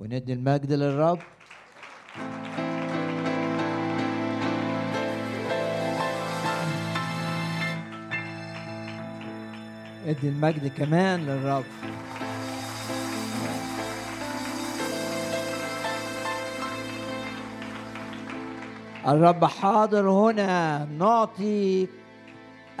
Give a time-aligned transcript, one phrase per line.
[0.00, 1.18] وندي المجد للرب.
[10.06, 11.64] ادي المجد كمان للرب.
[19.06, 20.84] الرب حاضر هنا.
[20.84, 21.88] نعطي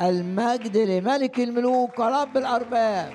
[0.00, 3.12] المجد لملك الملوك ورب الأرباب.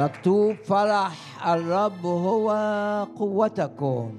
[0.00, 1.12] مكتوب فرح
[1.48, 2.50] الرب هو
[3.18, 4.12] قوتكم.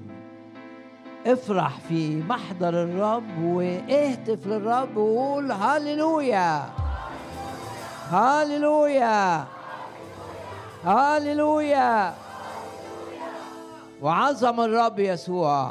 [1.26, 6.62] افرح في محضر الرب واهتف للرب وقول هللويا.
[8.10, 9.44] هللويا.
[10.84, 12.14] هللويا.
[14.02, 15.70] وعظم الرب يسوع.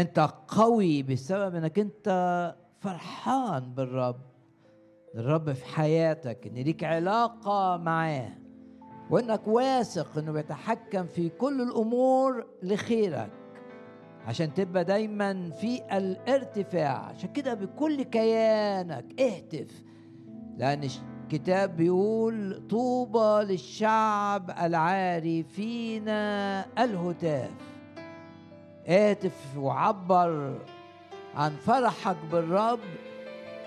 [0.00, 2.08] أنت قوي بسبب إنك أنت
[2.80, 4.20] فرحان بالرب.
[5.14, 8.30] الرب في حياتك إن ليك علاقة معاه
[9.10, 13.30] وإنك واثق إنه بيتحكم في كل الأمور لخيرك.
[14.26, 19.84] عشان تبقى دايما في الارتفاع عشان كده بكل كيانك اهتف.
[20.56, 20.88] لأن
[21.24, 26.08] الكتاب بيقول طوبى للشعب العارفين
[26.78, 27.69] الهتاف.
[28.90, 30.58] اهتف وعبر
[31.36, 32.80] عن فرحك بالرب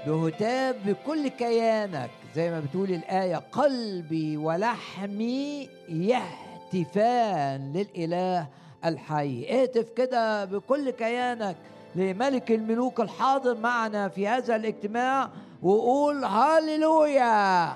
[0.08, 2.10] بهتاف بكل كيانك.
[2.36, 8.48] زي ما بتقول الآية قلبي ولحمي يهتفان للإله
[8.86, 9.62] الحي.
[9.62, 11.56] اهتف كده بكل كيانك
[11.96, 15.30] لملك الملوك الحاضر معنا في هذا الاجتماع
[15.64, 17.74] وقول هاليلويا!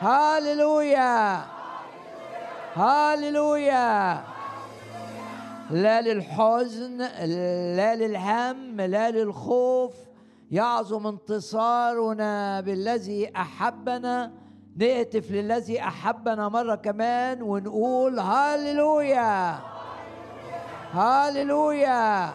[0.00, 1.44] هاليلويا!
[2.74, 4.33] هاليلويا!
[5.70, 6.98] لا للحزن
[7.76, 9.94] لا للهم لا للخوف.
[10.50, 14.32] يعظم انتصارنا بالذي أحبنا.
[14.76, 19.58] نهتف للذي أحبنا مرة كمان ونقول هاليلويا
[20.92, 22.32] هاليلويا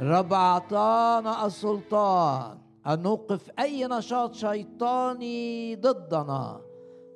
[0.00, 6.60] الرب أعطانا السلطان أن نوقف أي نشاط شيطاني ضدنا.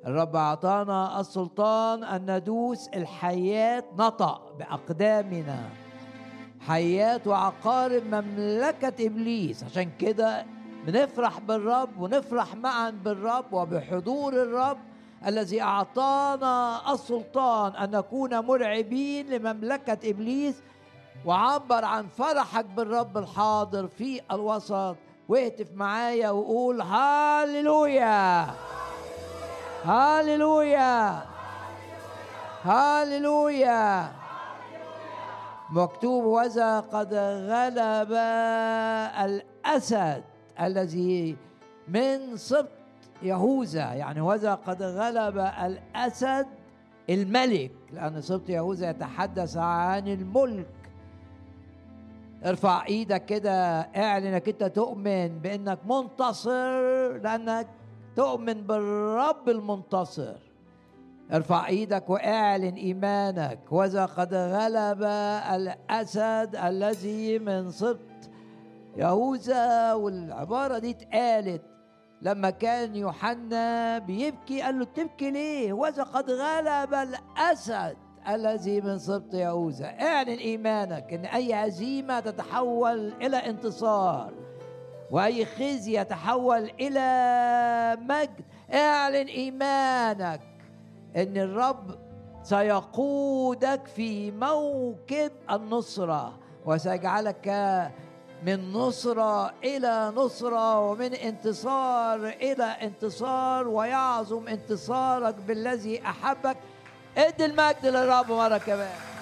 [0.05, 5.69] الرب أعطانا السلطان أن ندوس الحياة نطق بأقدامنا.
[6.59, 9.63] حيات وعقارب مملكة إبليس.
[9.63, 10.45] عشان كده
[10.87, 14.77] بنفرح بالرب ونفرح معا بالرب وبحضور الرب
[15.27, 20.55] الذي أعطانا السلطان أن نكون مرعبين لمملكة إبليس
[21.25, 24.95] وعبر عن فرحك بالرب الحاضر في الوسط.
[25.29, 28.47] واهتف معايا وقول هاليلويا
[29.83, 31.23] هاليلويا
[32.63, 34.11] هاليلويا
[35.69, 37.13] مكتوب وذا قد
[37.49, 38.11] غلب
[39.25, 40.23] الأسد
[40.61, 41.37] الذي
[41.87, 42.69] من سبط
[43.21, 43.93] يهوذا.
[43.93, 46.47] يعني وذا قد غلب الأسد
[47.09, 50.67] الملك لأن سبط يهوذا يتحدث عن الملك.
[52.45, 57.67] ارفع إيدك كده اعلن إنك أنت تؤمن بأنك منتصر لأنك
[58.17, 60.35] تؤمن بالرب المنتصر.
[61.33, 63.59] ارفع إيدك واعلن ايمانك.
[63.71, 65.03] وذا قد غلب
[65.55, 68.29] الأسد الذي من سبط
[68.95, 71.61] يهوذا والعبارة دي اتقالت.
[72.21, 77.97] لما كان يوحنا بيبكي قال له بتبكي ليه؟ وذا قد غلب الأسد
[78.29, 79.85] الذي من سبط يهوذا.
[79.85, 84.33] اعلن ايمانك إن أي هزيمة تتحول إلى انتصار.
[85.11, 88.41] وأي خزي يتحول إلى مجد.
[88.73, 90.41] اعلن إيمانك
[91.15, 91.95] إن الرب
[92.43, 96.33] سيقودك في موكب النصرة
[96.65, 97.47] وسيجعلك
[98.45, 106.57] من نصرة إلى نصرة ومن انتصار إلى انتصار ويعظم انتصارك بالذي أحبك.
[107.17, 109.16] ادي المجد للرب مرة كمان.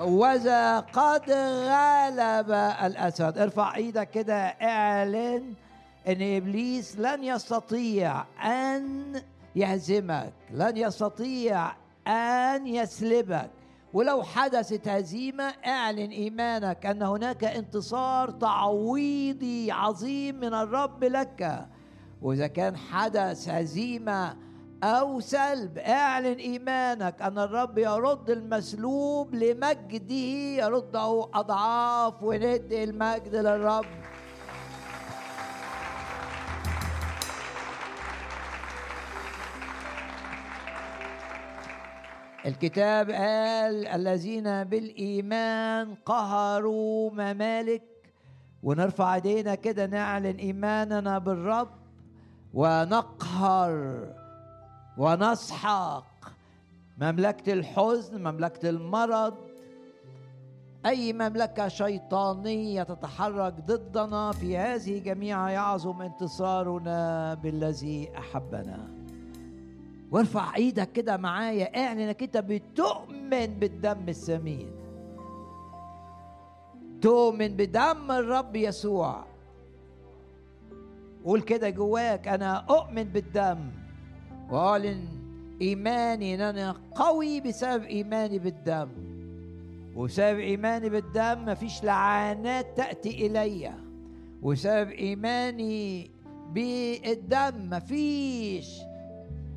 [0.00, 2.50] وذا قد غلب
[2.84, 5.54] الأسد ارفع إيدك كده اعلن
[6.08, 9.22] إن إبليس لن يستطيع أن
[9.56, 11.72] يهزمك لن يستطيع
[12.06, 13.50] أن يسلبك.
[13.92, 21.68] ولو حدثت هزيمة اعلن إيمانك أن هناك انتصار تعويضي عظيم من الرب لك.
[22.22, 24.36] وإذا كان حدث هزيمة
[24.82, 25.78] أو سلب.
[25.78, 30.14] اعلن إيمانك أن الرب يرد المسلوب لمجده
[30.64, 33.84] يرده أضعاف وندي المجد للرب.
[42.46, 47.82] الكتاب قال الذين بالإيمان قهروا ممالك.
[48.62, 51.70] ونرفع إيدينا كده نعلن إيماننا بالرب
[52.54, 54.19] ونقهر.
[54.98, 56.04] ونسحق.
[56.98, 59.34] مملكة الحزن مملكة المرض.
[60.86, 68.88] أي مملكة شيطانية تتحرك ضدنا في هذه جميعها يعظم انتصارنا بالذي أحبنا.
[70.10, 74.70] وارفع إيدك كده معايا اعلن إنك أنت بتؤمن بالدم الثمين
[77.02, 79.24] تؤمن بدم الرب يسوع.
[81.24, 83.79] قول كده جواك أنا أؤمن بالدم.
[84.50, 85.04] واعلن
[85.60, 88.88] إيماني ان أنا قوي بسبب إيماني بالدم.
[89.96, 93.72] وبسبب إيماني بالدم مفيش لعنات تأتي الي
[94.42, 96.10] وبسبب إيماني
[96.52, 98.68] بالدم مفيش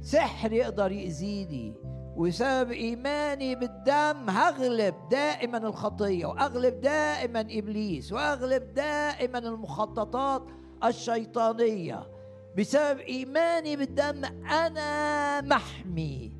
[0.01, 1.74] سحر يقدر يأذيني.
[2.18, 10.44] وسبب إيماني بالدم هغلب دائما الخطية وأغلب دائما إبليس وأغلب دائما المخططات
[10.84, 12.12] الشيطانية.
[12.58, 16.32] بسبب إيماني بالدم أنا محمي.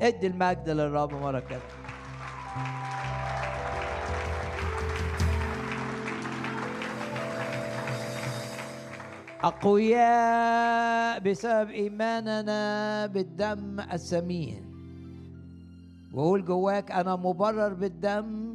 [0.00, 1.60] ادي المجد للرب مرة كده
[9.84, 14.64] أقوياء بسبب إيماننا بالدم الثمين
[16.12, 18.54] وقول جواك أنا مبرر بالدم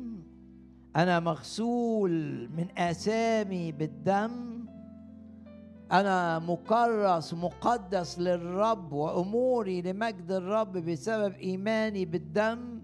[0.96, 2.12] أنا مغسول
[2.58, 4.59] من آثامي بالدم
[5.92, 12.82] أنا مكرس مقدس للرب وأموري لمجد الرب بسبب إيماني بالدم.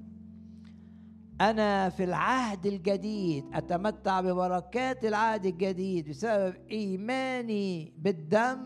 [1.41, 8.57] أنا في العهد الجديد أتمتع ببركات العهد الجديد بسبب إيماني بالدم.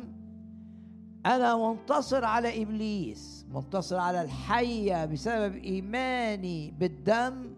[1.26, 7.56] أنا منتصر على إبليس منتصر على الحية بسبب إيماني بالدم.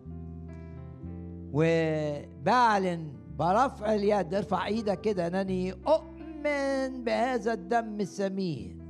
[1.54, 5.74] وبعلن برفع اليد ارفع إيدك كده أنني
[6.46, 8.82] اؤمن بهذا الدم الثمين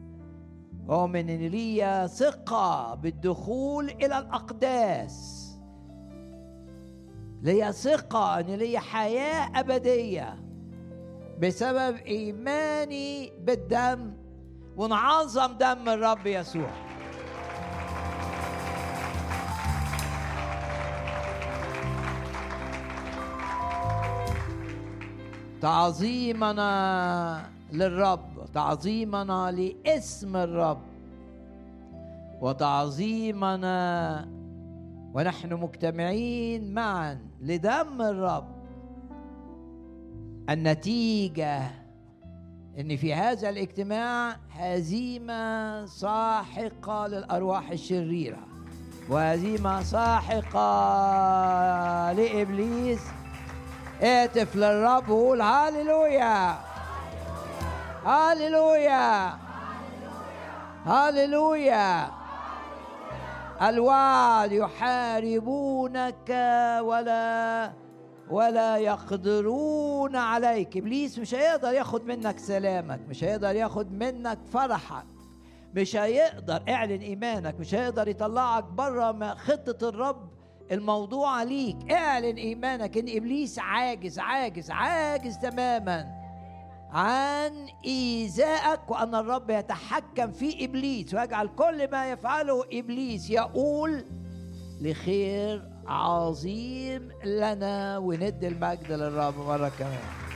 [0.89, 5.48] اؤمن ان لي ثقة بالدخول إلى الأقداس.
[7.42, 10.36] ليا ثقة أن ليا حياة أبدية
[11.39, 14.13] بسبب إيماني بالدم.
[14.77, 16.91] ونعظم دم الرب يسوع.
[25.62, 27.42] تعظيمنا
[27.74, 30.81] للرب تعظيمنا لاسم الرب.
[32.42, 34.28] وتعظيمنا
[35.13, 38.48] ونحن مجتمعين معا لدم الرب.
[40.50, 41.62] النتيجة
[42.80, 48.40] إن في هذا الاجتماع هزيمة ساحقة للأرواح الشريرة
[49.10, 50.62] وهزيمة ساحقة
[52.12, 53.02] لإبليس
[54.03, 56.56] اهتف للرب وقول هاليلويا.
[58.06, 59.33] هاليلويا.
[60.86, 62.07] هاليلويا.
[63.62, 66.30] الوعد يحاربونك
[66.81, 67.71] ولا
[68.30, 70.77] ولا يقدرون عليك.
[70.77, 75.06] إبليس مش هيقدر ياخد منك سلامك مش هيقدر ياخد منك فرحك.
[75.76, 77.59] مش هيقدر اعلن إيمانك.
[77.59, 80.31] مش هيقدر يطلعك بره خطة الرب
[80.71, 81.92] الموضوع ليك.
[81.92, 86.07] اعلن إيمانك إن إبليس عاجز عاجز عاجز تماما
[86.92, 91.13] عن إيذائك وأن الرب يتحكم في إبليس.
[91.13, 94.06] ويجعل كل ما يفعله إبليس يقول
[94.81, 100.31] لخير عظيم لنا وندي المجد للرب مرة كمان.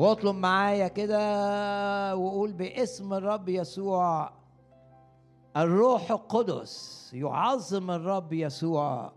[0.00, 4.32] واطلب معايا كده وقول باسم الرب يسوع.
[5.56, 9.12] الروح القدس يعظم الرب يسوع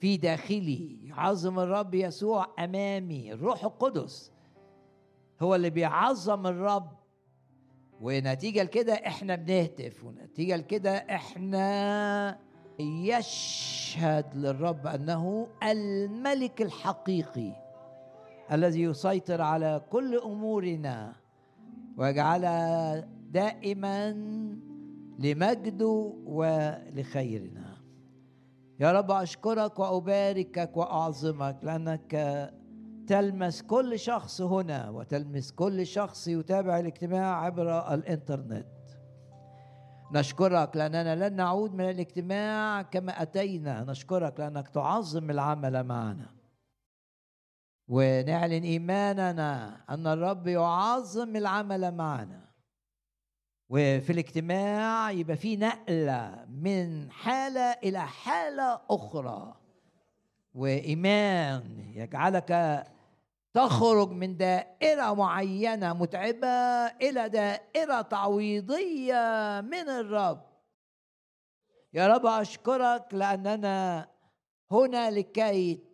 [0.00, 3.32] في داخلي يعظم الرب يسوع أمامي.
[3.32, 4.32] الروح القدس
[5.42, 6.90] هو اللي بيعظم الرب.
[8.00, 12.38] ونتيجة لكده إحنا بنهتف ونتيجة لكده إحنا
[12.78, 17.61] يشهد للرب أنه الملك الحقيقي.
[18.52, 21.12] الذي يسيطر على كل أمورنا
[21.96, 24.10] ويجعلها دائما
[25.18, 27.76] لمجده ولخيرنا.
[28.80, 32.12] يا رب أشكرك وأباركك وأعظمك لأنك
[33.06, 38.66] تلمس كل شخص هنا وتلمس كل شخص يتابع الاجتماع عبر الإنترنت.
[40.12, 43.84] نشكرك لأننا لن نعود من الاجتماع كما أتينا.
[43.84, 46.41] نشكرك لأنك تعظم العمل معنا.
[47.88, 52.52] ونعلن إيماننا أن الرب يعظم العمل معنا.
[53.68, 59.56] وفي الاجتماع يبقى في نقلة من حالة إلى حالة أخرى.
[60.54, 62.84] وإيمان يجعلك
[63.54, 70.42] تخرج من دائرة معينة متعبة إلى دائرة تعويضية من الرب.
[71.94, 74.08] يا رب أشكرك لأننا
[74.70, 75.91] هنا لكي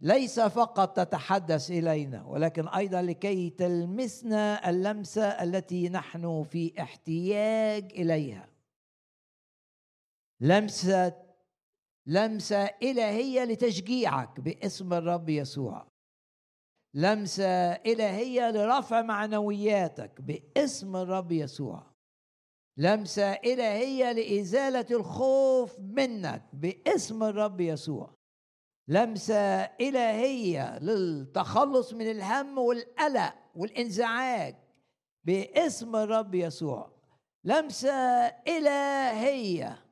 [0.00, 8.48] ليس فقط تتحدث إلينا ولكن أيضا لكي تلمسنا اللمسة التي نحن في احتياج إليها.
[10.40, 11.26] لمسة
[12.06, 15.86] لمسة إلهية لتشجيعك باسم الرب يسوع.
[16.94, 21.86] لمسة إلهية لرفع معنوياتك باسم الرب يسوع.
[22.78, 28.15] لمسة إلهية لإزالة الخوف منك باسم الرب يسوع.
[28.88, 34.56] لمسة إلهية للتخلص من الهم والقلق والانزعاج
[35.24, 36.90] باسم الرب يسوع.
[37.44, 37.92] لمسة
[38.48, 39.82] إلهية.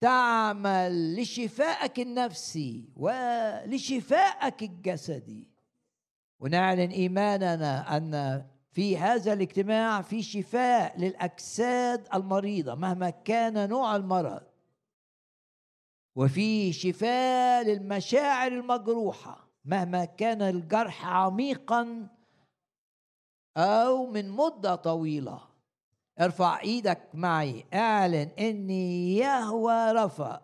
[0.00, 5.48] تعمل لشفائك النفسي ولشفائك الجسدي.
[6.40, 14.53] ونعلن إيماننا أن في هذا الاجتماع في شفاء للأجساد المريضة مهما كان نوع المرض.
[16.16, 22.08] وفي شفاء للمشاعر المجروحة مهما كان الجرح عميقا
[23.56, 25.40] أو من مدة طويلة.
[26.20, 30.40] ارفع إيدك معي اعلن إني يهوى رفا.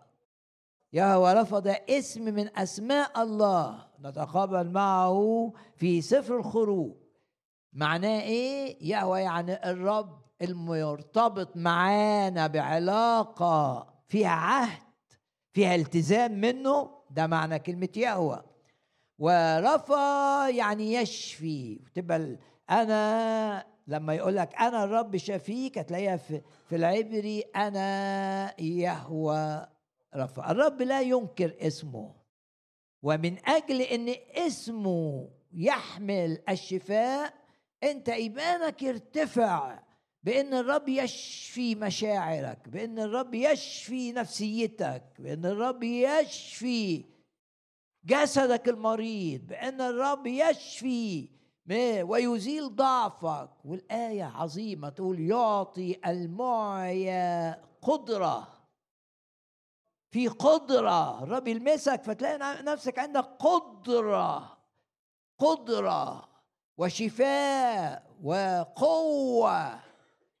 [0.93, 3.87] يهوى رفا ده اسم من أسماء الله.
[4.01, 6.95] نتقابل معه في سفر الخروج.
[7.73, 14.90] معناه إيه؟ يهوى يعني الرب المرتبط معانا بعلاقة فيها عهد
[15.53, 18.43] فيها التزام منه ده معنى كلمة يهوى.
[19.19, 21.79] ورفا يعني يشفي.
[21.95, 22.37] تبقى
[22.69, 29.67] أنا لما يقول لك أنا الرب شفيك هتلاقيها في, في العبري أنا يهوى
[30.15, 32.15] رفا الرب لا ينكر اسمه.
[33.03, 37.33] ومن أجل أن اسمه يحمل الشفاء
[37.83, 39.79] أنت إيمانك يرتفع
[40.23, 47.05] بأن الرب يشفي مشاعرك بأن الرب يشفي نفسيتك بأن الرب يشفي
[48.05, 51.29] جسدك المريض بأن الرب يشفي
[52.03, 53.49] ويزيل ضعفك.
[53.65, 58.47] والآية عظيمة تقول يعطي المعيا قدرة.
[60.11, 61.23] في قدرة.
[61.23, 64.57] الرب يلمسك فتلاقي نفسك عندك قدرة
[65.39, 66.29] قدرة
[66.77, 69.90] وشفاء وقوة.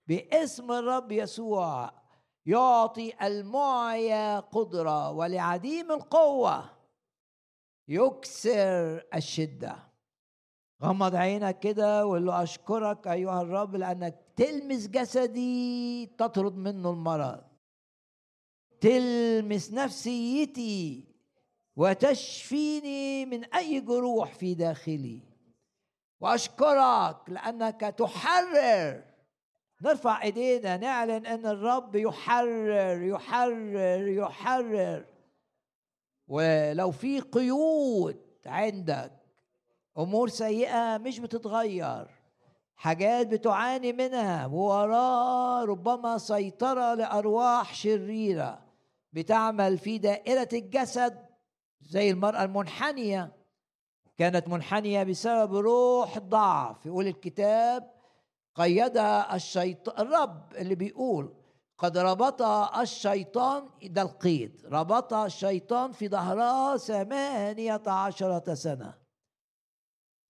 [0.07, 1.91] باسم الرب يسوع
[2.45, 6.69] يعطي المعيا قدرة ولعديم القوة.
[7.87, 9.75] يكسر الشدة.
[10.83, 17.43] غمض عينك كده وقول له أشكرك أيها الرب لأنك تلمس جسدي تطرد منه المرض.
[18.81, 21.07] تلمس نفسيتي
[21.75, 25.21] وتشفيني من أي جروح في داخلي.
[26.19, 29.10] وأشكرك لأنك تحرر
[29.81, 35.05] نرفع ايدينا نعلن ان الرب يحرر يحرر يحرر.
[36.27, 39.11] ولو في قيود عندك
[39.97, 42.07] أمور سيئة مش بتتغير.
[42.75, 48.59] حاجات بتعاني منها ووراه ربما سيطرة لأرواح شريرة
[49.13, 51.25] بتعمل في دائرة الجسد
[51.81, 53.31] زي المرأة المنحنية.
[54.17, 56.85] كانت منحنية بسبب روح ضعف.
[56.85, 58.00] يقول الكتاب
[58.55, 61.33] قيدها الشيطان الرب اللي بيقول
[61.77, 68.97] قد ربطها الشيطان ده القيد ربطها الشيطان في ظهرها ثمانية عشرة سنة.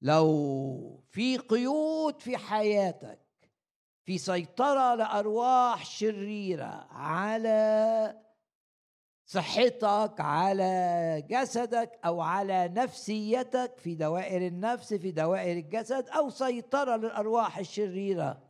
[0.01, 3.19] لو في قيود في حياتك
[4.05, 8.21] في سيطرة لأرواح شريرة على
[9.31, 17.57] صحتك على جسدك أو على نفسيتك في دوائر النفس في دوائر الجسد أو سيطرة للأرواح
[17.57, 18.41] الشريرة.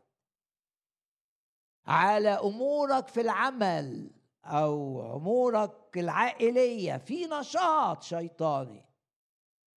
[1.87, 4.11] على أمورك في العمل
[4.45, 8.85] أو أمورك العائلية في نشاط شيطاني.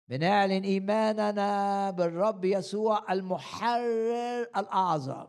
[0.08, 5.26] بنعلن إيماننا بالرب يسوع المحرر الأعظم.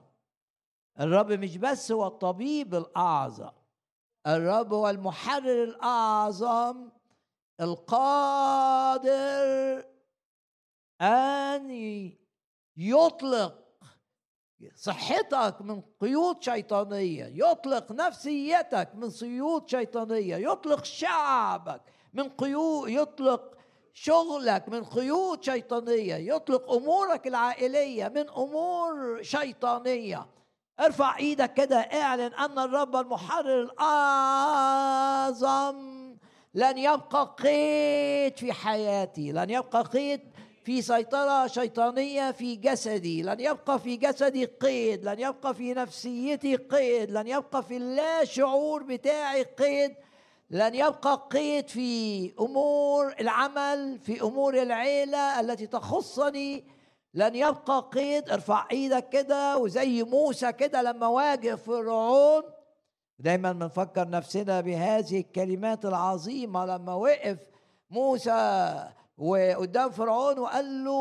[1.00, 3.62] الرب مش بس هو الطبيب الأعظم.
[4.27, 6.89] الرب هو المحرر الأعظم
[7.62, 9.13] القادر
[11.01, 11.72] أن
[12.77, 13.63] يطلق
[14.75, 21.82] صحتك من قيود شيطانية يطلق نفسيتك من قيود شيطانية يطلق شعبك
[22.13, 23.58] من قيود يطلق
[23.94, 30.25] شغلك من قيود شيطانية يطلق أمورك العائلية من أمور شيطانية.
[30.80, 33.62] ارفع إيدك كده اعلن أن الرب المحرر
[34.84, 35.94] الأعظم
[36.53, 40.22] لن يبقى قيد في حياتي لن يبقى قيد
[40.65, 47.12] في سيطرة شيطانية في جسدي لن يبقى في جسدي قيد لن يبقى في نفسيتي قيد
[47.12, 49.96] لن يبقى في اللا شعور بتاعي قيد
[50.50, 56.63] لن يبقى قيد في أمور العمل في أمور العيلة التي تخصني
[57.13, 58.29] لن يبقى قيد.
[58.29, 62.43] ارفع إيدك كده وزي موسى كده لما واجه فرعون.
[63.20, 66.65] دايما بنفكر نفسنا بهذه الكلمات العظيمة.
[66.65, 67.38] لما وقف
[67.89, 68.84] موسى
[69.17, 70.91] وقدام فرعون وقال له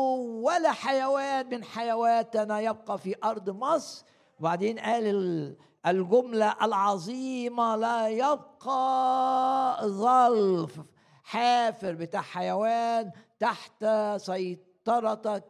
[0.43, 4.05] ولا حيوان من حيواتنا يبقى في أرض مصر.
[4.39, 5.55] وبعدين قال
[5.87, 10.79] الجملة العظيمة لا يبقى ظلف
[11.23, 13.85] حافر بتاع حيوان تحت
[14.17, 15.43] سيطرتك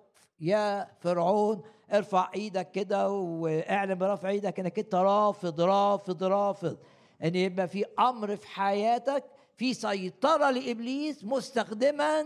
[0.43, 1.61] يا فرعون
[1.93, 6.77] ارفع إيدك كده واعلن برفع إيدك انك انت رافض رافض رافض.
[7.23, 9.23] ان يبقى في أمر في حياتك
[9.57, 12.25] في سيطرة لإبليس مستخدما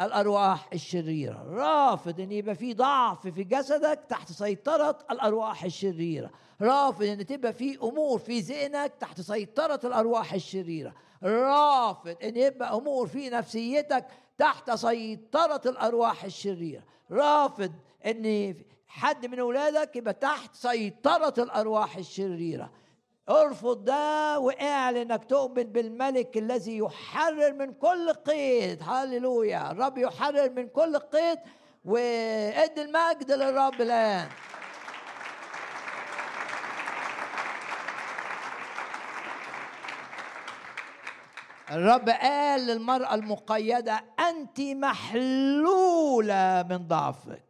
[0.00, 1.42] الأرواح الشريرة.
[1.48, 6.30] رافض ان يبقى في ضعف في جسدك تحت سيطرة الأرواح الشريرة.
[6.62, 10.94] رافض ان تبقى في أمور في ذهنك تحت سيطرة الأرواح الشريرة.
[11.22, 14.06] رافض ان يبقى أمور في نفسيتك
[14.38, 16.82] تحت سيطرة الأرواح الشريرة.
[17.10, 17.72] رافض
[18.06, 18.54] ان
[18.86, 22.70] حد من أولادك يبقى تحت سيطرة الأرواح الشريرة.
[23.30, 28.82] ارفض ده واعلن إنك تؤمن بالملك الذي يحرر من كل قيد.
[28.82, 29.70] هللويا.
[29.70, 31.38] الرب يحرر من كل قيد
[31.84, 34.28] وإدي المجد للرب الآن.
[41.70, 46.26] الرب قال للمرأة المقيدة أنت محلولة
[46.70, 47.44] من ضعفك.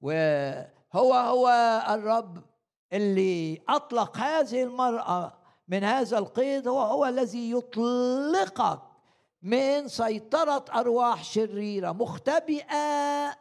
[0.00, 1.48] وهو هو
[1.88, 2.38] الرب
[2.92, 5.32] اللي أطلق هذه المرأة
[5.68, 8.80] من هذا القيد هو هو الذي يطلقك
[9.42, 13.36] من سيطرة أرواح شريرة مختبئة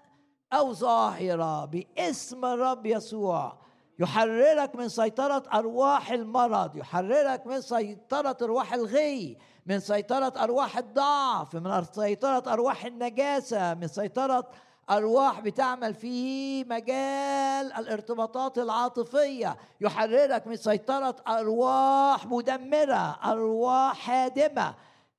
[0.54, 3.58] أو ظاهرة باسم الرب يسوع.
[4.00, 9.38] يحررك من سيطرة أرواح المرض يحررك من سيطرة أرواح الغي.
[9.68, 14.50] من سيطرة أرواح الضعف من سيطرة أرواح النجاسة من سيطرة
[14.90, 19.58] أرواح بتعمل في مجال الارتباطات العاطفية.
[19.82, 24.74] يحررك من سيطرة أرواح مدمرة أرواح هادمة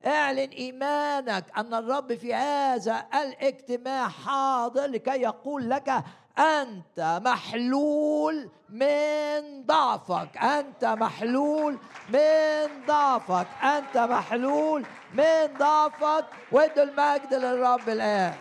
[0.06, 6.04] اعلن إيمانك أن الرب في هذا الاجتماع حاضر لكي يقول لك
[6.38, 10.36] أنت محلول من ضعفك.
[10.36, 13.46] أنت محلول من ضعفك.
[13.62, 16.24] أنت محلول من ضعفك.
[16.52, 18.34] وادوا المجد للرب الآن.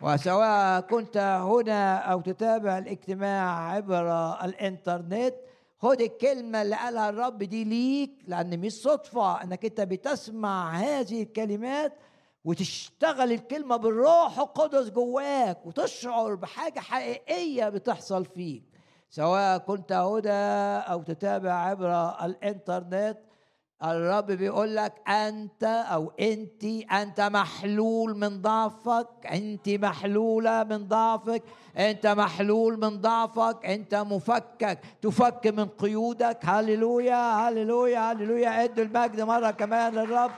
[0.00, 5.34] وسواء كنت هنا أو تتابع الاجتماع عبر الإنترنت
[5.78, 11.92] خد الكلمة اللي قالها الرب دي ليك لأن مش صدفة أنك أنت بتسمع هذه الكلمات
[12.44, 18.62] وتشتغل الكلمة بالروح القدس جواك وتشعر بحاجة حقيقية بتحصل فيك
[19.10, 20.30] سواء كنت هدى
[20.92, 23.18] أو تتابع عبر الإنترنت
[23.84, 31.42] الرب بيقول لك أنت أو انت أنت محلول من ضعفك انت محلولة من ضعفك
[31.76, 36.38] أنت محلول من ضعفك أنت مفكك تفك من قيودك.
[36.44, 38.64] هللويا هللويا هللويا.
[38.64, 40.30] ادوا المجد مرة كمان للرب.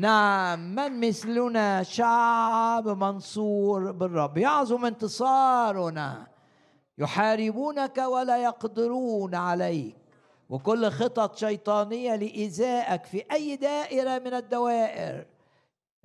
[0.00, 4.38] نعم من مثلنا شعب منصور بالرب.
[4.38, 6.26] يعظم انتصارنا.
[6.98, 9.96] يحاربونك ولا يقدرون عليك.
[10.48, 15.26] وكل خطط شيطانية لإيذائك في أي دائرة من الدوائر.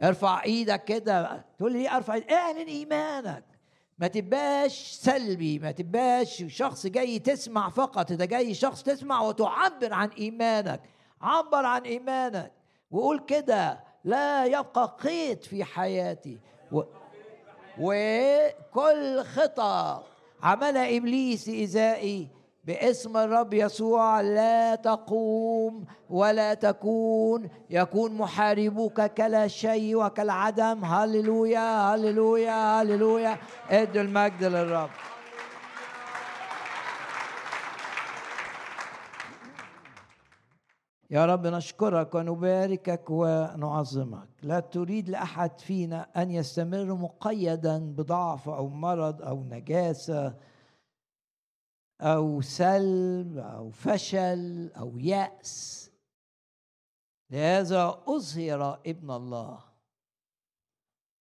[0.04, 1.46] ارفع إيدك كده.
[1.58, 3.44] تقول لي أرفع اعلن إيمانك.
[4.00, 8.14] ما تبقاش سلبي ما تبقاش شخص جاي تسمع فقط.
[8.14, 10.82] ده جاي شخص تسمع وتعبر عن إيمانك.
[11.22, 12.52] عبر عن إيمانك.
[12.92, 13.85] وقول كده.
[14.06, 16.38] لا يبقى قيد في حياتي.
[16.72, 16.82] و...
[17.80, 20.04] وكل خطأ
[20.44, 22.28] عملها إبليس إزائي
[22.64, 27.50] باسم الرب يسوع لا تقوم ولا تكون.
[27.70, 30.86] يكون محاربوك كلا شيء وكالعدم.
[30.86, 33.38] هللويا هللويا هللويا.
[33.70, 34.90] ادوا المجد للرب.
[41.10, 44.30] يا رب نشكرك ونباركك ونعظمك.
[44.42, 50.38] لا تريد لأحد فينا أن يستمر مقيدا بضعف أو مرض أو نجاسة
[52.02, 55.92] أو سلب أو فشل أو يأس.
[57.30, 59.60] لهذا أظهر ابن الله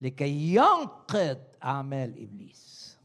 [0.01, 2.99] لكي ينقض أعمال إبليس.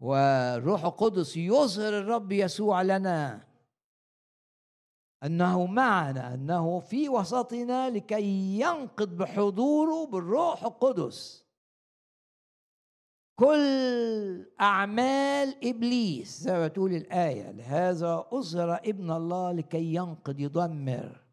[0.00, 3.46] والروح القدس يظهر الرب يسوع لنا.
[5.26, 11.46] أنه معنا أنه في وسطنا لكي ينقض بحضوره بالروح القدس.
[13.38, 21.24] كل أعمال إبليس زي ما تقول الآية لهذا اظهر ابن الله لكي ينقض يدمر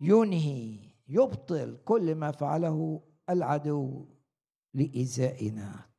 [0.00, 0.78] ينهي
[1.08, 4.06] يبطل كل ما فعله العدو
[4.74, 5.91] لايذائنا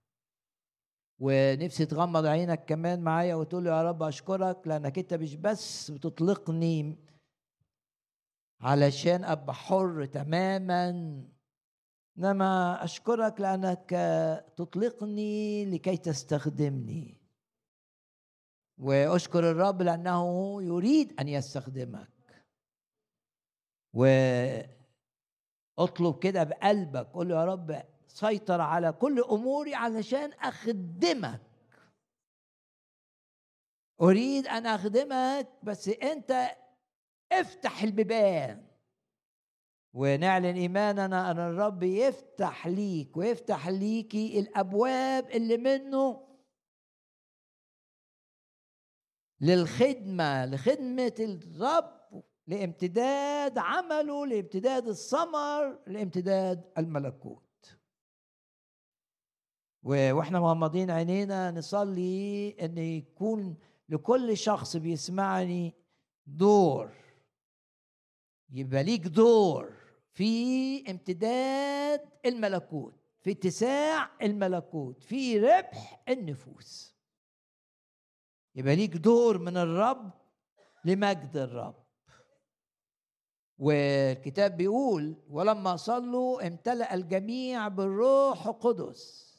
[1.19, 6.97] ونفسي تغمض عينك كمان معايا وتقول يا رب أشكرك لأنك أنت مش بس بتطلقني
[8.61, 10.89] علشان أبقى حر تماما
[12.17, 13.89] إنما أشكرك لأنك
[14.57, 17.17] تطلقني لكي تستخدمني.
[18.77, 22.09] وأشكر الرب لأنه يريد أن يستخدمك.
[23.93, 24.69] وأطلب
[26.21, 31.41] كده بقلبك قول يا رب سيطر على كل أموري علشان أخدمك.
[34.01, 36.55] أريد أن أخدمك بس أنت
[37.31, 38.67] افتح البيبان.
[39.93, 46.27] ونعلن إيماننا أن الرب يفتح ليك ويفتح ليكي الأبواب اللي منه
[49.41, 57.52] للخدمة لخدمة الرب لامتداد عمله لامتداد الثمر لامتداد الملكوت.
[59.83, 63.55] وإحنا مغمضين عينينا نصلي إن يكون
[63.89, 65.73] لكل شخص بيسمعني
[66.27, 66.91] دور.
[68.49, 69.73] يبقى ليك دور
[70.13, 76.95] في امتداد الملكوت في اتساع الملكوت في ربح النفوس.
[78.55, 80.11] يبقى ليك دور من الرب
[80.85, 81.83] لمجد الرب.
[83.57, 89.32] والكتاب بيقول ولما صلوا امتلأ الجميع بالروح القدس.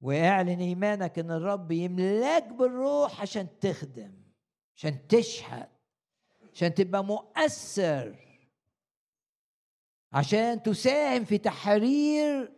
[0.00, 4.12] واعلن إيمانك إن الرب يملاك بالروح عشان تخدم
[4.76, 5.68] عشان تشهد
[6.54, 8.16] عشان تبقى مؤثر
[10.12, 12.52] عشان تساهم في تحرير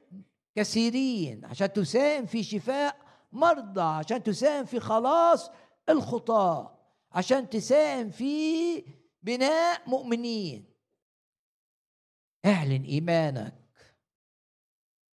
[0.56, 2.96] كثيرين عشان تساهم في شفاء
[3.32, 5.50] مرضى عشان تساهم في خلاص
[5.88, 6.78] الخطاة
[7.12, 8.84] عشان تساهم في
[9.22, 10.64] بناء مؤمنين.
[12.46, 13.54] اعلن إيمانك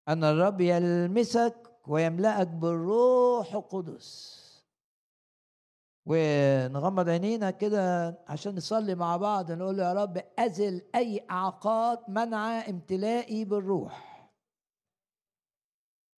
[0.08, 4.36] إن الرب يلمسك ويملأك بالروح القدس.
[6.06, 13.45] ونغمض عينينا كده عشان نصلي مع بعض نقول يا رب أزل أي إعاقات منع امتلائي
[13.45, 14.15] بالروح.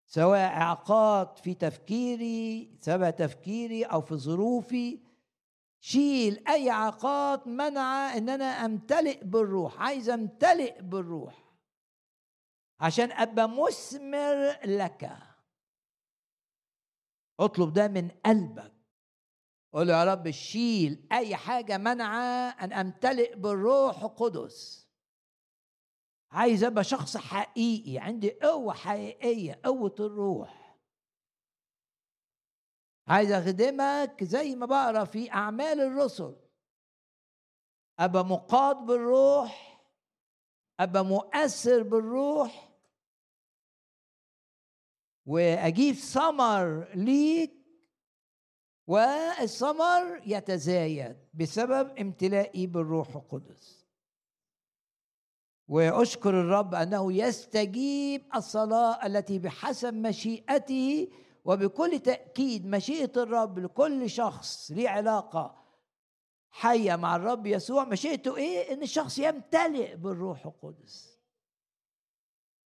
[0.06, 5.00] سواء إعاقات في تفكيري سواء تفكيري أو في ظروفي
[5.80, 11.44] شيل أي إعاقات منع إن أنا أمتلئ بالروح عايز أمتلئ بالروح.
[12.80, 15.27] عشان أبقى مثمر لك.
[17.40, 18.74] اطلب ده من قلبك.
[19.74, 24.88] قول يا رب شيل أي حاجة منعة أن أمتلئ بالروح القدس.
[26.32, 30.78] عايز أبقى شخص حقيقي عندي قوة حقيقية قوة الروح.
[33.08, 36.36] عايز أخدمك زي ما بقرأ في أعمال الرسل.
[38.00, 39.82] أبقى مقاد بالروح
[40.80, 42.67] أبقى مؤثر بالروح
[45.28, 47.54] وأجيب ثمر ليك
[48.88, 53.86] والثمر يتزايد بسبب امتلائي بالروح القدس.
[55.68, 61.08] وأشكر الرب أنه يستجيب الصلاة التي بحسب مشيئته
[61.46, 65.64] وبكل تأكيد مشيئة الرب لكل شخص ليه علاقة
[66.50, 67.86] حية مع الرب يسوع.
[67.86, 71.20] مشيئته إيه؟ إن الشخص يمتلئ بالروح القدس.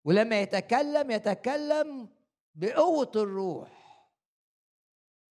[0.05, 2.09] ولما يتكلم يتكلم
[2.55, 3.81] بقوة الروح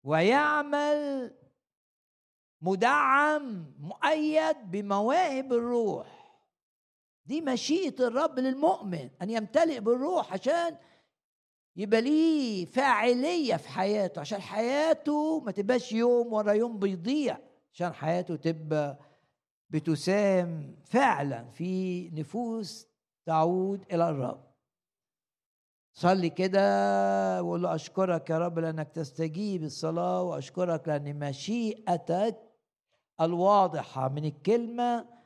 [0.03, 1.32] ويعمل
[2.62, 6.19] مدعم مؤيد بمواهب الروح.
[7.25, 10.77] دي مشيئة الرب للمؤمن أن يمتلئ بالروح عشان
[11.75, 17.38] يبقى ليه فاعلية في حياته عشان حياته ما تبقاش يوم ورا يوم بيضيع
[17.73, 18.99] عشان حياته تبقى
[19.69, 22.88] بتساهم فعلا في نفوس
[23.25, 24.48] تعود إلى الرب.
[25.93, 26.60] صلي كده
[27.43, 32.38] وقول له أشكرك يا رب لأنك تستجيب الصلاة وأشكرك لأن مشيئتك
[33.21, 35.19] الواضحة من الكلمة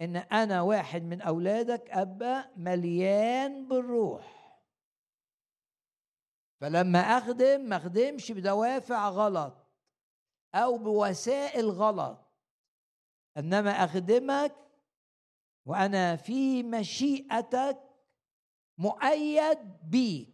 [0.00, 4.40] إن أنا واحد من أولادك أبقى مليان بالروح.
[6.60, 9.54] فلما أخدم ما أخدمش بدوافع غلط
[10.54, 12.18] أو بوسائل غلط
[13.36, 14.54] إنما أخدمك
[15.66, 17.89] وأنا في مشيئتك
[18.80, 20.28] مؤيد بيك.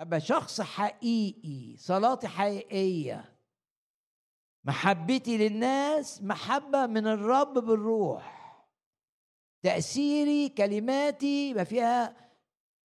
[0.00, 3.38] أبقى شخص حقيقي صلاتي حقيقية.
[4.64, 8.36] محبتي للناس محبة من الرب بالروح.
[9.62, 12.16] تأثيري كلماتي يبقى فيها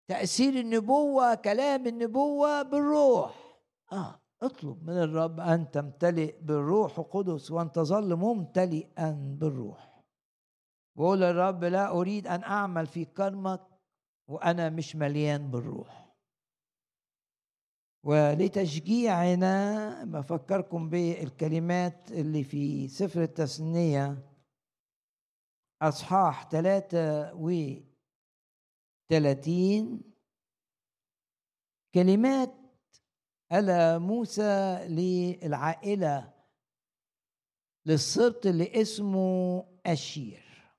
[0.08, 3.60] تأثير النبوة كلام النبوة بالروح.
[3.92, 10.04] آه اطلب من الرب أن تمتلئ بالروح القدس وان تظل ممتلئا بالروح.
[10.96, 13.75] وقول للرب لا أريد أن أعمل في كرمك
[14.28, 16.06] وأنا مش مليان بالروح.
[18.04, 24.18] ولتشجيعنا بفكركم بالكلمات اللي في سفر التثنية
[25.82, 27.34] أصحاح ثلاثة
[29.12, 30.02] وثلاثين
[31.96, 32.54] كلمات
[33.52, 36.34] ألا موسى للعائلة
[37.86, 40.74] للسبط اللي اسمه أشير.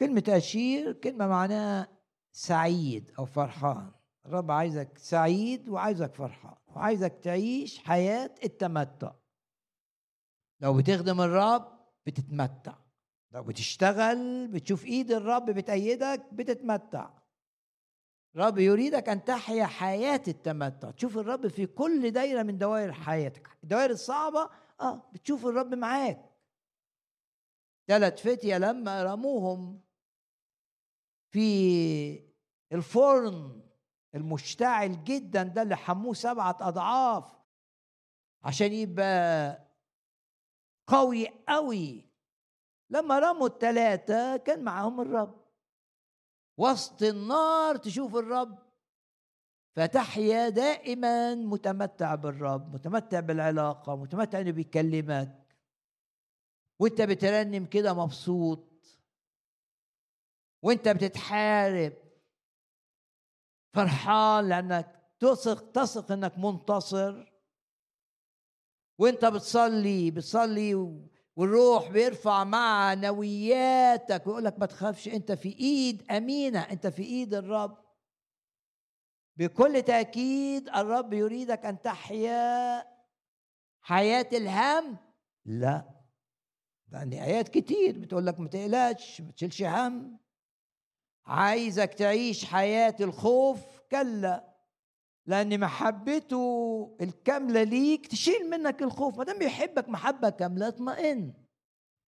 [0.00, 1.99] كلمة أشير كلمة معناها
[2.32, 3.92] سعيد أو فرحان.
[4.26, 9.12] الرب عايزك سعيد وعايزك فرحان وعايزك تعيش حياة التمتع.
[10.60, 12.74] لو بتخدم الرب بتتمتع.
[13.32, 17.10] لو بتشتغل بتشوف إيد الرب بتأيدك بتتمتع.
[18.34, 20.90] الرب يريدك أن تحيا حياة التمتع.
[20.90, 23.48] تشوف الرب في كل دايرة من دوائر حياتك.
[23.62, 26.30] الدوائر الصعبة آه بتشوف الرب معاك.
[27.88, 29.80] ثلاث فتية لما رموهم
[31.30, 32.30] في
[32.72, 33.60] الفرن
[34.14, 37.24] المشتعل جدا ده اللي حموه سبعة أضعاف
[38.42, 39.58] عشان يبقى
[40.86, 42.10] قوي قوي
[42.90, 45.40] لما رموا الثلاثه كان معاهم الرب.
[46.58, 48.58] وسط النار تشوف الرب.
[49.76, 55.56] فتحيا دائما متمتع بالرب متمتع بالعلاقة متمتع إنه بيكلمك.
[56.80, 58.69] وأنت بترنم كده مبسوط.
[60.62, 61.92] وانت بتتحارب.
[63.74, 67.32] فرحان لأنك تثق تثق إنك منتصر.
[68.98, 70.74] وانت بتصلي بتصلي
[71.36, 77.78] والروح بيرفع معنوياتك ويقول لك ما تخافش انت في إيد أمينة انت في إيد الرب.
[79.36, 82.84] بكل تأكيد الرب يريدك أن تحيا
[83.80, 84.96] حياة الهم؟
[85.44, 86.00] لا.
[86.88, 90.18] لأن ايات كتير بتقول لك ما تقلقش ما تشيلش هم.
[91.30, 93.58] عايزك تعيش حياة الخوف
[93.90, 94.50] كلا
[95.26, 99.18] لأن محبته الكاملة ليك تشيل منك الخوف.
[99.18, 101.34] ما دام بيحبك محبة كاملة اطمئن.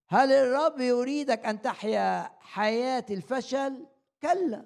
[0.09, 3.87] هل الرب يريدك أن تحيا حياة الفشل؟
[4.23, 4.65] كلا.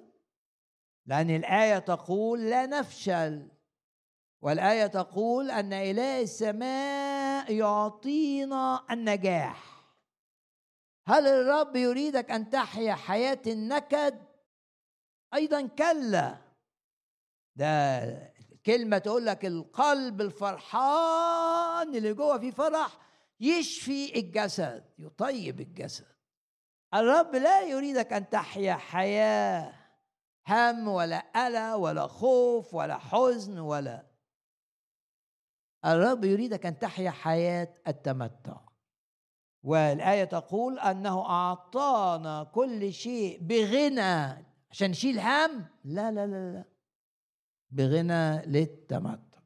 [1.05, 3.47] لأن الآية تقول لا نفشل.
[4.41, 9.87] والآية تقول أن إله السماء يعطينا النجاح.
[11.07, 14.26] هل الرب يريدك أن تحيا حياة النكد؟
[15.33, 16.37] أيضا كلا.
[17.55, 18.33] ده
[18.65, 22.97] كلمة تقول لك القلب الفرحان اللي جوه فيه فرح
[23.39, 26.17] يشفي الجسد يطيب الجسد.
[26.93, 29.73] الرب لا يريدك أن تحيا حياة
[30.47, 34.07] هم ولا ألا ولا خوف ولا حزن ولا.
[35.85, 38.57] الرب يريدك أن تحيا حياة التمتع.
[39.63, 44.46] والآية تقول أنه أعطانا كل شيء بغنى.
[44.77, 46.63] عشان نشيل هم؟ لا لا لا لا.
[47.69, 49.39] بغنى للتمتع.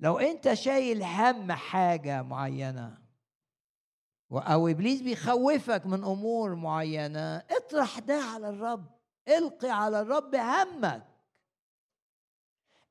[0.00, 2.98] لو انت شايل هم حاجة معينة
[4.32, 8.86] أو إبليس بيخوفك من أمور معينة اطرح ده على الرب.
[9.28, 11.06] القي على الرب همك.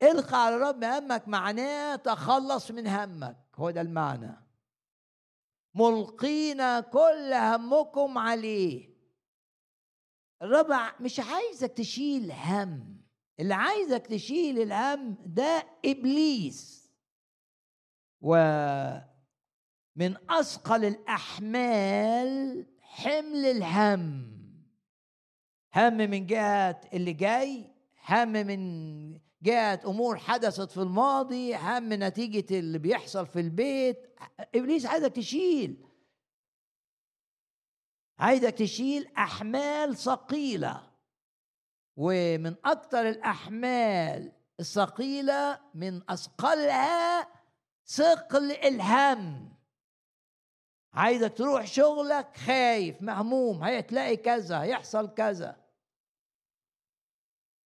[0.04, 3.38] القي على الرب همك معناه تخلص من همك.
[3.56, 4.38] هو ده المعنى.
[5.76, 8.91] ملقين كل همكم عليه.
[10.42, 10.68] الرب
[11.00, 12.98] مش عايزك تشيل هم
[13.40, 16.92] اللي عايزك تشيل الهم ده إبليس.
[18.22, 19.02] ومن
[20.30, 24.32] أثقل الأحمال حمل الهم.
[25.76, 27.66] هم من جهة اللي جاي
[28.10, 33.98] هم من جهة أمور حدثت في الماضي هم نتيجة اللي بيحصل في البيت.
[34.56, 35.86] إبليس عايزك تشيل.
[38.22, 40.92] عايزك تشيل أحمال ثقيلة.
[41.98, 47.28] ومن أكثر الأحمال الثقيلة من أثقلها
[47.86, 49.54] ثقل الهم.
[50.94, 55.62] عايزك تروح شغلك خايف مهموم هتلاقي كذا هيحصل كذا.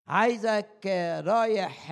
[0.07, 0.85] عايزك
[1.25, 1.91] رايح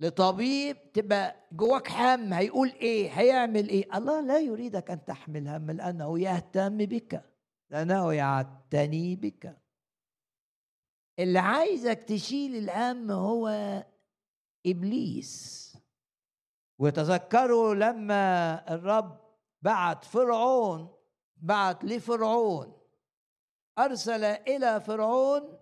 [0.00, 6.18] لطبيب تبقى جواك هم هيقول إيه؟ هيعمل إيه؟ الله لا يريدك أن تحمل هم لأنه
[6.20, 7.24] يهتم بك
[7.70, 9.56] لأنه يعتني بك.
[11.18, 13.48] اللي عايزك تشيل الهم هو
[14.66, 15.56] إبليس.
[16.78, 19.20] وتذكروا لما الرب
[19.62, 20.94] بعت فرعون
[21.36, 22.78] بعت لفرعون
[23.78, 25.58] أرسل إلى فرعون.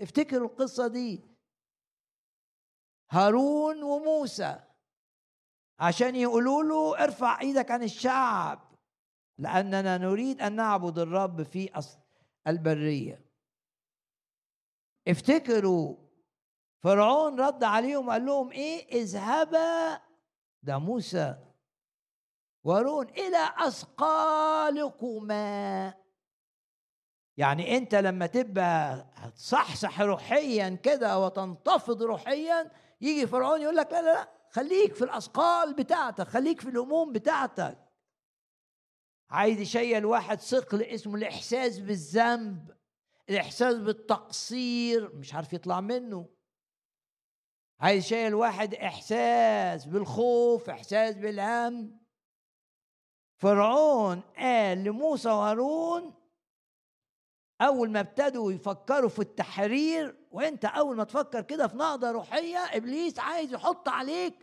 [0.00, 1.31] افتكروا القصة دي.
[3.12, 4.58] هارون وموسى.
[5.78, 8.72] عشان يقولوا له ارفع إيدك عن الشعب
[9.38, 11.70] لأننا نريد أن نعبد الرب في
[12.46, 13.24] البرية.
[15.08, 15.96] افتكروا
[16.82, 20.00] فرعون رد عليهم قال لهم إيه؟ اذهبا
[20.62, 21.36] ده موسى.
[22.64, 23.50] وارون إلى
[24.76, 25.14] اثقالكما
[27.36, 32.70] يعني أنت لما تبقى تصحصح روحيا كده وتنتفض روحيا
[33.02, 37.78] يجي فرعون يقول لك لا لا لا خليك في الأثقال بتاعتك خليك في الهموم بتاعتك.
[39.30, 42.76] عايز يشيل واحد ثقل اسمه الإحساس بالذنب
[43.30, 46.28] الإحساس بالتقصير مش عارف يطلع منه.
[47.80, 52.02] عايز يشيل واحد إحساس بالخوف إحساس بالهم.
[53.36, 56.14] فرعون قال لموسى وهارون
[57.60, 63.18] أول ما ابتدوا يفكروا في التحرير وانت اول ما تفكر كده في نهضه روحية إبليس
[63.18, 64.34] عايز يحط عليك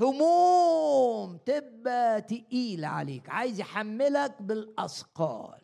[0.00, 5.60] هموم تبقى تقيلة عليك عايز يحملك بالأثقال.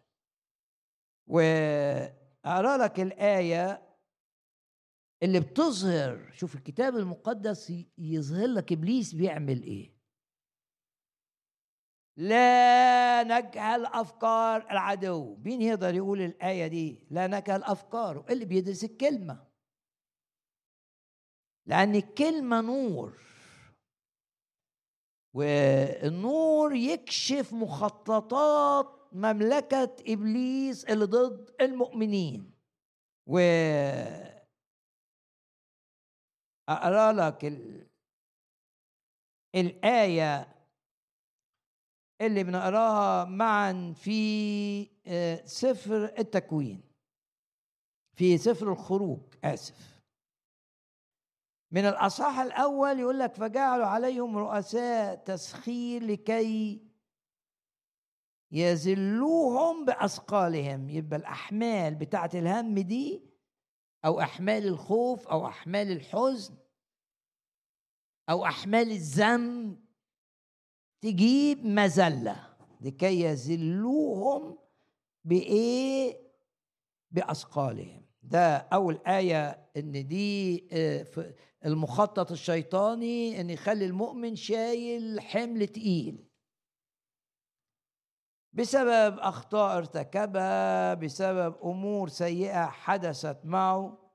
[1.26, 3.82] وأقرأ لك الآية
[5.22, 9.93] اللي بتظهر شوف الكتاب المقدس يظهر لك إبليس بيعمل إيه.
[12.16, 15.37] لا نجهل أفكار العدو.
[15.37, 18.27] مين يقدر يقول الآية دي؟ لا نجهل أفكاره.
[18.31, 19.46] اللي بيدرس الكلمة.
[21.66, 23.18] لأن الكلمة نور.
[25.35, 32.55] والنور يكشف مخططات مملكة إبليس اللي ضد المؤمنين.
[33.27, 33.38] و
[36.68, 37.88] أقرأ لك ال...
[39.55, 40.53] الآية
[42.26, 46.80] اللي بنقراها معا في آه، سفر التكوين.
[48.16, 50.00] في سفر الخروج آسف.
[51.70, 56.87] من الأصحاح الأول يقول لك فجعلوا عليهم رؤساء تسخير لكي
[58.52, 60.90] يذلوهم بأثقالهم.
[60.90, 63.22] يبقى الأحمال بتاعة الهم دي
[64.04, 66.54] أو أحمال الخوف أو أحمال الحزن
[68.30, 69.83] أو أحمال الذنب
[71.04, 72.36] تجيب مذلة
[72.80, 74.58] لكي يذلوهم
[75.24, 76.20] بإيه؟
[77.10, 78.06] بأثقالهم.
[78.22, 81.06] ده أول آية إن دي آه،
[81.66, 86.28] المخطط الشيطاني إن يخلي المؤمن شايل حمل تقيل.
[88.52, 94.10] بسبب أخطاء ارتكبها بسبب أمور سيئة حدثت معه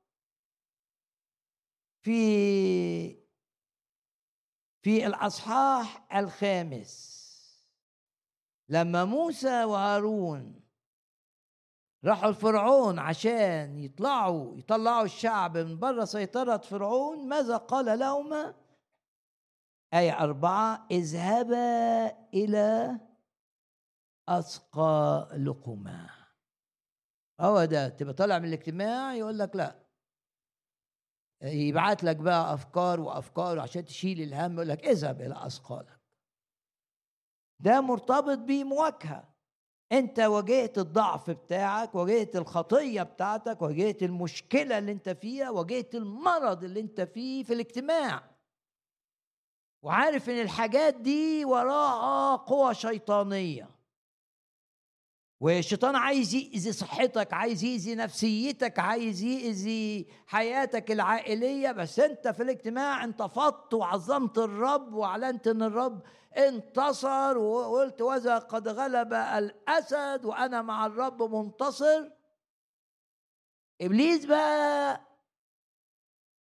[2.02, 3.19] في
[4.90, 7.20] في الأصحاح الخامس.
[8.70, 10.62] لما موسى وهارون
[12.06, 18.56] راحوا لفرعون عشان يطلعوا يطلعوا الشعب من بره سيطرة فرعون ماذا قال لهما؟
[19.94, 23.00] آية أربعة اذهبا إلى
[24.30, 26.10] أثقالكما.
[27.42, 29.89] هو ده تبقى طالع من الاجتماع يقول لك لا.
[31.42, 36.00] يبعت لك بقى أفكار وأفكار عشان تشيل الهم يقول لك اذهب إلى أثقالك.
[37.60, 39.30] ده مرتبط بمواجهه
[39.92, 46.80] أنت واجهت الضعف بتاعك واجهت الخطية بتاعتك واجهت المشكلة اللي أنت فيها واجهت المرض اللي
[46.80, 48.24] أنت فيه في الاجتماع.
[49.84, 53.70] وعارف إن الحاجات دي وراها قوى شيطانية.
[55.42, 61.72] والشيطان عايز يأذي صحتك عايز يأذي نفسيتك عايز يأذي حياتك العائلية.
[61.72, 66.02] بس أنت في الاجتماع انتفضت وعظمت الرب وأعلنت إن الرب
[66.38, 72.10] انتصر وقلت وذا قد غلب الأسد وأنا مع الرب منتصر.
[73.82, 75.02] إبليس بقى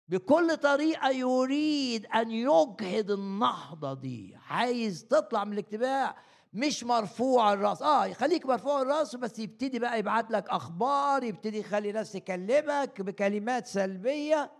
[0.08, 4.36] بكل طريقة يريد أن يجهد النهضة دي.
[4.48, 6.16] عايز تطلع من الاجتماع
[6.52, 7.82] مش مرفوع الرأس.
[7.82, 13.66] آه يخليك مرفوع الرأس بس يبتدي بقى يبعت لك أخبار يبتدي يخلي ناس تكلمك بكلمات
[13.66, 14.52] سلبية.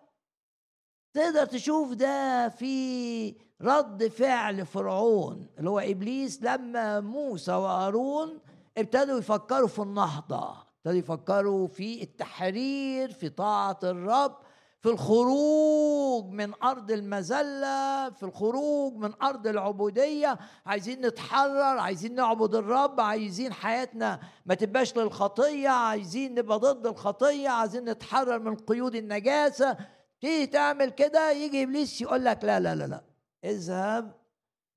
[1.15, 8.39] تقدر تشوف ده في رد فعل فرعون اللي هو إبليس لما موسى وهارون
[8.79, 14.37] ابتدوا يفكروا في النهضة ابتدوا يفكروا في التحرير في طاعة الرب.
[14.81, 20.39] في الخروج من أرض المذلة في الخروج من أرض العبودية.
[20.67, 27.85] عايزين نتحرر عايزين نعبد الرب عايزين حياتنا ما تبقاش للخطية عايزين نبقى ضد الخطية عايزين
[27.85, 29.77] نتحرر من قيود النجاسة.
[30.21, 33.05] تيجي تعمل كده يجي إبليس يقول لك لا لا لا لا.
[33.45, 34.13] اذهب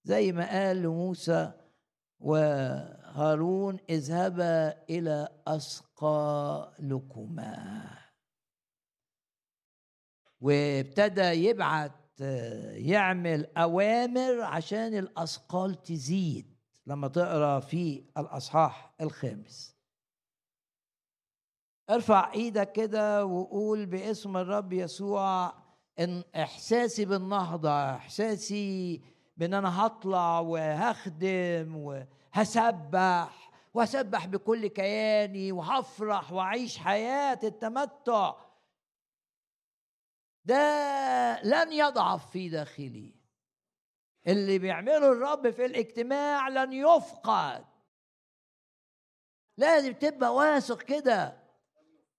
[0.03, 1.51] زي ما قال لموسى
[2.19, 7.03] وهارون اذهبا إلى أثقالكما.
[10.43, 11.91] وابتدى يبعت
[12.71, 16.53] يعمل أوامر عشان الأثقال تزيد
[16.87, 19.75] لما تقرأ في الأصحاح الخامس.
[21.89, 25.53] ارفع إيدك كده وقول باسم الرب يسوع
[25.99, 29.01] إن إحساسي بالنهضة إحساسي
[29.37, 31.75] بإن أنا هطلع وهخدم
[32.35, 38.33] وهسبح وهسبح بكل كياني وهفرح وأعيش حياة التمتع
[40.45, 43.15] ده لن يضعف في داخلي.
[44.27, 47.65] اللي بيعمله الرب في الاجتماع لن يفقد.
[49.57, 51.43] لازم تبقى واثق كده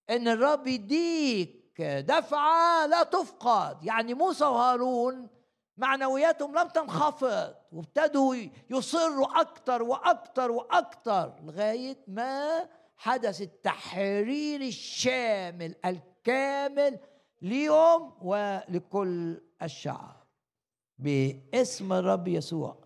[0.09, 3.83] إن الرب يديك دفعة لا تفقد.
[3.83, 5.29] يعني موسى وهارون
[5.77, 8.35] معنوياتهم لم تنخفض وابتدوا
[8.69, 16.99] يصروا أكتر وأكتر وأكتر لغاية ما حدث التحرير الشامل الكامل
[17.41, 20.25] ليهم ولكل الشعب
[20.97, 22.85] باسم الرب يسوع.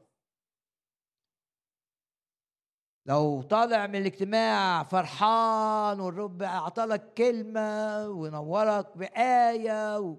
[3.06, 10.18] لو طالع من الاجتماع فرحان والرب اعطالك كلمة ونورك بآية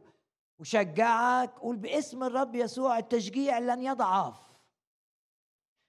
[0.58, 4.50] وشجعك قول باسم الرب يسوع التشجيع لن يضعف.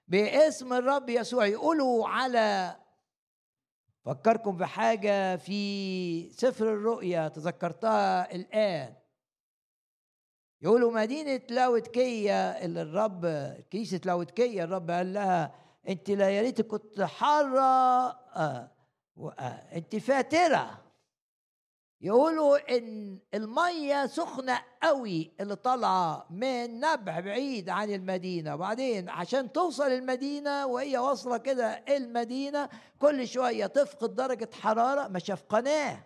[0.08, 2.81] باسم الرب يسوع يقولوا على
[4.06, 8.95] فكركم بحاجة في سفر الرؤيا تذكرتها الآن.
[10.62, 13.26] يقولوا مدينة لاودكية اللي الرب
[13.72, 15.56] كنيسة لاودكية الرب قال لها
[15.89, 18.72] أنت لا يا ريت كنت حارة آه
[19.18, 19.41] آه
[19.76, 20.81] أنت فاترة.
[22.04, 28.56] يقولوا إن المية سخنة قوي اللي طالعة من نبع بعيد عن المدينة.
[28.56, 35.43] وبعدين عشان توصل المدينة وهي واصلة كده المدينة كل شوية تفقد درجة حرارة ما شاف
[35.43, 36.04] قناة.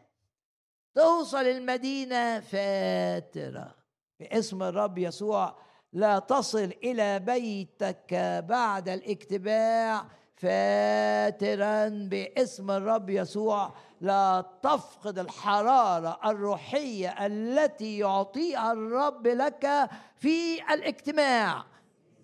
[0.96, 3.76] توصل المدينة فاترة.
[4.20, 5.58] باسم الرب يسوع
[5.94, 8.14] لا تصل إلى بيتك
[8.48, 10.06] بعد الاجتماع.
[10.36, 13.74] فاترا باسم الرب يسوع.
[14.02, 21.64] لا تفقد الحرارة الروحية التي يعطيها الرب لك في الاجتماع.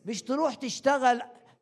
[0.06, 1.22] مش تروح تشتغل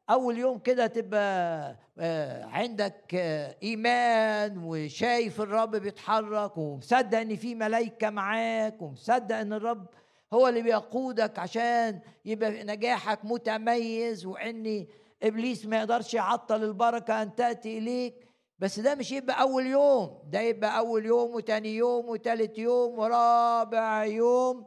[0.10, 8.10] أول يوم كده تبقى آه، عندك آه، إيمان وشايف الرب بيتحرك ومصدق إن في ملائكة
[8.10, 9.86] معاك ومصدق إن الرب
[10.34, 14.88] هو اللي بيقودك عشان يبقى نجاحك متميز وان
[15.24, 18.28] إبليس ما يقدرش يعطل البركة أن تأتي إليك
[18.60, 24.06] بس ده مش يبقى أول يوم ده يبقى أول يوم وتاني يوم وتالت يوم ورابع
[24.06, 24.66] يوم.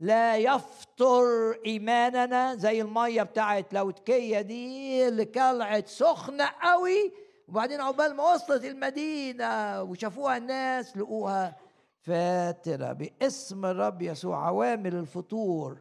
[0.00, 1.24] لا يفطر
[1.66, 7.12] إيماننا زي المية بتاعت لوتكية دي اللي كلعت سخنة قوي
[7.48, 11.56] وبعدين عقبال ما وصلت المدينة وشافوها الناس لقوها
[12.00, 15.78] فاترة باسم الرب يسوع عوامل الفطور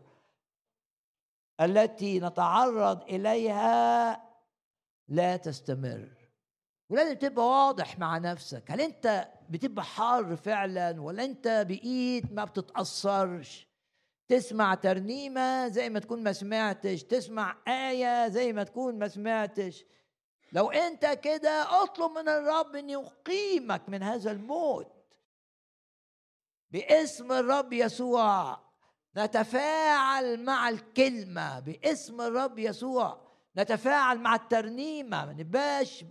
[1.62, 4.24] التي نتعرض إليها
[5.08, 6.10] لا تستمر.
[6.90, 8.72] ولازم تبقى واضح مع نفسك.
[8.72, 13.68] هل أنت بتبقى حار فعلا ولا أنت بإيد ما بتتأثرش؟
[14.28, 19.86] تسمع ترنيمة زي ما تكون ما سمعتش تسمع آية زي ما تكون ما سمعتش.
[20.52, 24.92] لو أنت كده أطلب من الرب أن يقيمك من هذا الموت.
[26.72, 28.63] باسم الرب يسوع.
[29.18, 33.18] نتفاعل مع الكلمة باسم الرب يسوع.
[33.58, 35.26] نتفاعل مع الترنيمة.
[35.26, 36.06] ما نبقاش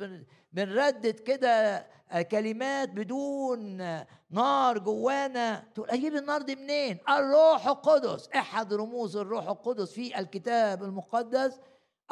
[0.53, 1.87] بنردد كده
[2.31, 3.77] كلمات بدون
[4.31, 5.65] نار جوانا.
[5.75, 8.29] تقول أجيب النار دي منين؟ الروح القدس.
[8.29, 11.61] احد رموز الروح القدس في الكتاب المقدس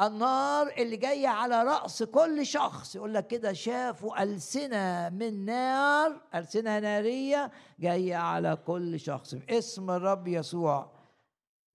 [0.01, 2.95] النار اللي جاية على رأس كل شخص.
[2.95, 9.35] يقول لك كده شافوا ألسنة من نار ألسنة نارية جاية على كل شخص.
[9.35, 10.91] باسم الرب يسوع.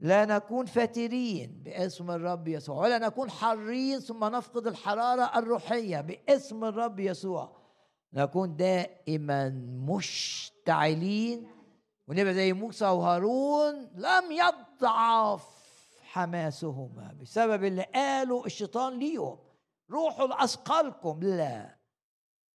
[0.01, 7.01] لا نكون فاترين باسم الرب يسوع ولا نكون حارين ثم نفقد الحرارة الروحية باسم الرب
[7.01, 7.57] يسوع.
[8.13, 9.49] نكون دائما
[9.89, 11.49] مشتعلين
[12.09, 15.56] ونبقى زي موسى وهارون لم يضعف
[16.17, 19.39] حماسهما بسبب اللي قاله الشيطان ليهم.
[19.91, 21.21] روحوا لأثقالكم.
[21.23, 21.77] لا.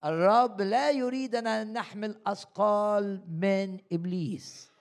[0.06, 4.72] الرب لا يريدنا أن نحمل أثقال من إبليس.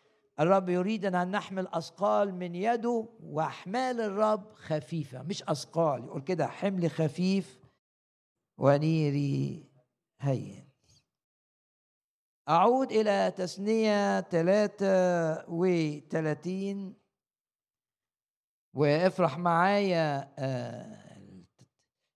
[0.41, 5.23] الرب يريدنا أن نحمل أثقال من يده وأحمال الرب خفيفة.
[5.23, 7.59] مش أثقال يقول كده حمل خفيف
[8.59, 9.71] ونيري
[10.21, 10.69] هين.
[12.49, 17.00] أعود إلى تثنية ثلاثة وثلاثين
[18.75, 21.11] وافرح معايا آه،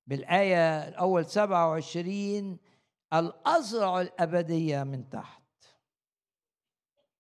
[0.06, 2.58] بالآية الأول سبعة وعشرين
[3.12, 5.42] الأزرع الأبدية من تحت.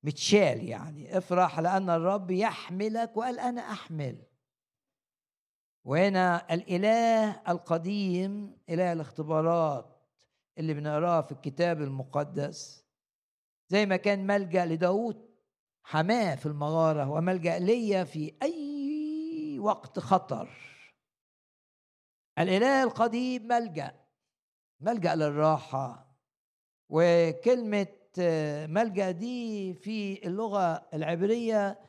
[0.02, 4.22] متشال يعني افرح لأن الرب يحملك وقال أنا أحمل.
[5.84, 9.96] وهنا الإله القديم إله الاختبارات
[10.58, 12.84] اللي بنقرأها في الكتاب المقدس.
[13.68, 15.30] زي ما كان ملجأ لداود
[15.82, 18.73] حماة في المغارة وملجأ ليا في أي
[19.64, 20.48] وقت خطر.
[22.38, 24.00] الإله القديم ملجأ
[24.80, 26.16] ملجأ للراحة
[26.88, 27.86] وكلمة
[28.66, 31.80] ملجأ دي في اللغة العبرية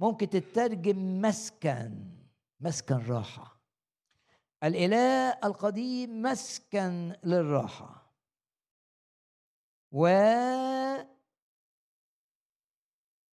[0.00, 2.10] ممكن تترجم مسكن
[2.60, 3.60] مسكن راحة.
[4.64, 8.04] الإله القديم مسكن للراحة.
[9.92, 10.06] و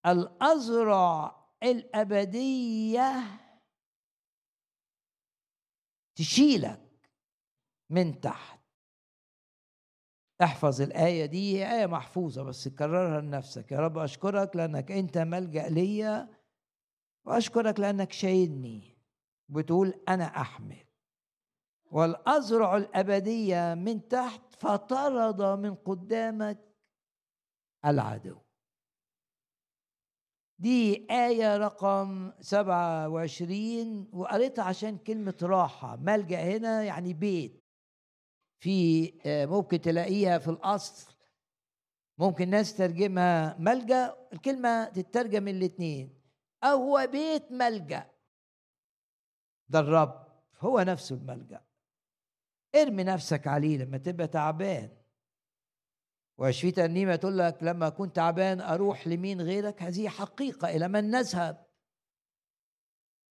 [0.05, 3.40] الأزرع الأبدية
[6.21, 7.09] تشيلك
[7.89, 8.59] من تحت.
[10.43, 13.71] احفظ الآية دي هي آية محفوظة بس كررها لنفسك.
[13.71, 16.29] يا رب أشكرك لأنك أنت ملجأ ليا
[17.25, 18.97] وأشكرك لأنك شايلني.
[19.49, 20.85] بتقول أنا أحمل.
[21.85, 26.59] والأزرع الأبدية من تحت فطرد من قدامك
[27.85, 28.37] العدو.
[30.61, 35.95] دي آية رقم 27 وقريتها عشان كلمة راحة.
[35.95, 37.63] ملجأ هنا يعني بيت.
[38.63, 41.15] في آه، ممكن تلاقيها في الأصل.
[42.17, 46.21] ممكن ناس ترجمها ملجأ الكلمة تترجم الاتنين.
[46.63, 48.11] أو هو بيت ملجأ.
[49.69, 50.27] ده الرب
[50.59, 51.61] هو نفسه الملجأ.
[52.75, 54.89] ارمي نفسك عليه لما تبقى تعبان.
[56.41, 61.65] وفي ترنيمة تقول لك لما كنت تعبان أروح لمين غيرك؟ هذه حقيقة إلى من نذهب.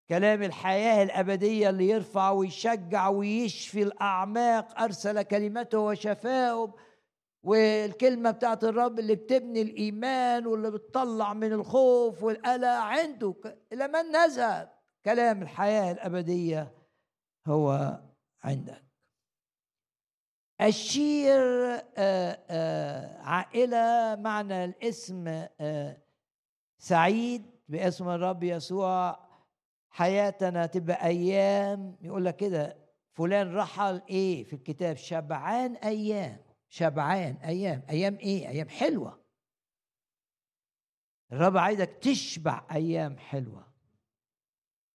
[0.09, 6.73] كلام الحياة الأبدية اللي يرفع ويشجع ويشفي الأعماق أرسل كلمته وشفاهم
[7.43, 13.35] والكلمة بتاعت الرب اللي بتبني الإيمان واللي بتطلع من الخوف والقلق عنده
[13.73, 14.73] إلى من نذهب.
[15.05, 16.75] كلام الحياة الأبدية
[17.47, 17.99] هو
[18.45, 18.90] عندك.
[20.61, 21.41] الشير
[21.97, 25.25] آه، آه، عائلة معنى الاسم
[25.61, 25.97] آه،
[26.79, 29.31] سعيد باسم الرب يسوع.
[29.91, 32.77] حياتنا تبقى أيام يقول لك كده
[33.13, 36.37] فلان رحل إيه في الكتاب؟ شبعان أيام
[36.69, 37.83] شبعان أيام.
[37.91, 39.21] أيام إيه؟ أيام حلوة.
[41.33, 43.67] الرب عايزك تشبع أيام حلوة.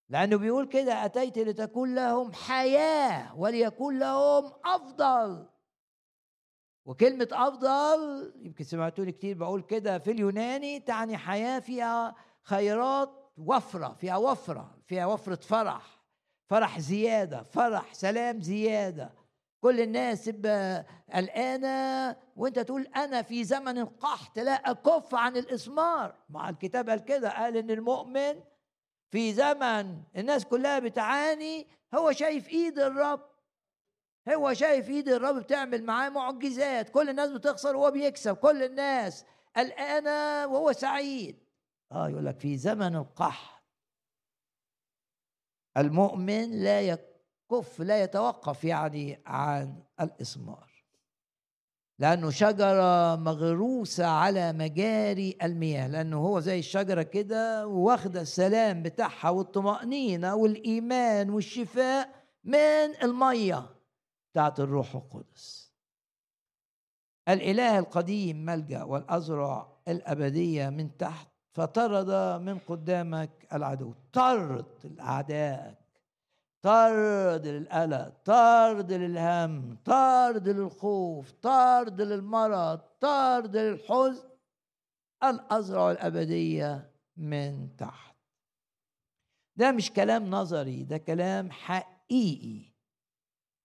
[0.09, 5.54] لأنه بيقول كده أتيت لتكون لهم حياة وليكون لهم أفضل.
[6.85, 14.17] وكلمة أفضل يمكن سمعتوني كتير بقول كده في اليوناني تعني حياة فيها خيرات وفرة فيها
[14.17, 16.01] وفرة فيها وفرة فرح
[16.49, 19.13] فرح زيادة فرح سلام زيادة.
[19.61, 26.49] كل الناس تبقى قلقانة وأنت تقول أنا في زمن القحط لا أكف عن الإسمار مع
[26.49, 28.35] الكتاب قال كده قال إن المؤمن
[29.11, 33.21] في زمن الناس كلها بتعاني هو شايف إيد الرب.
[34.29, 36.89] هو شايف إيد الرب بتعمل معاه معجزات.
[36.89, 38.35] كل الناس بتخسر وهو بيكسب.
[38.35, 39.25] كل الناس.
[39.55, 41.39] قلقانه وهو سعيد.
[41.91, 43.63] آه يقول لك في زمن القحط.
[45.77, 50.75] المؤمن لا يكف لا يتوقف يعني عن الإثمار.
[51.99, 55.87] لأنه شجرة مغروسة على مجاري المياه.
[55.87, 63.74] لأنه هو زي الشجرة كده واخدة السلام بتاعها والطمأنينة والإيمان والشفاء من المية.
[64.35, 65.71] بتاعت الروح القدس.
[67.29, 73.93] الإله القديم ملجأ والأزرع الأبدية من تحت فطرد من قدامك العدو.
[74.13, 75.77] طرد أعدائك
[76.61, 84.29] طرد للقلق طرد للهم طرد للخوف طرد للمرض طرد للحزن.
[85.23, 88.15] الأزرع الأبدية من تحت.
[89.55, 92.74] ده مش كلام نظري ده كلام حقيقي.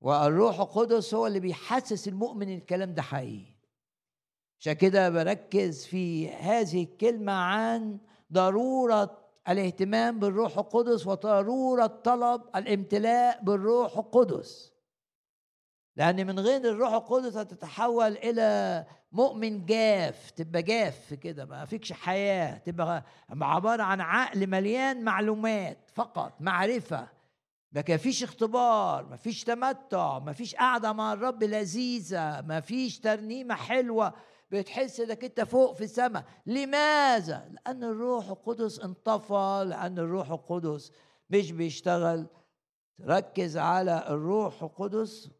[0.00, 3.54] والروح القدس هو اللي بيحسس المؤمن الكلام ده حقيقي.
[4.60, 7.98] عشان كده بركز في هذه الكلمة عن
[8.32, 14.72] ضرورة الاهتمام بالروح القدس وضرورة طلب الامتلاء بالروح القدس.
[15.96, 22.58] لأن من غير الروح القدس هتتحول إلى مؤمن جاف تبقى جاف كده ما فيكش حياة
[22.58, 27.08] تبقى عبارة عن عقل مليان معلومات فقط معرفة.
[27.72, 33.54] ما فيش اختبار ما فيش تمتع ما فيش قعدة مع الرب لذيذة ما فيش ترنيمة
[33.54, 34.12] حلوة
[34.50, 36.24] بتحس إنك أنت فوق في السماء.
[36.46, 40.92] لماذا؟ لأن الروح القدس انطفى لأن الروح القدس
[41.30, 42.26] مش بيشتغل.
[43.00, 45.30] ركز على الروح القدس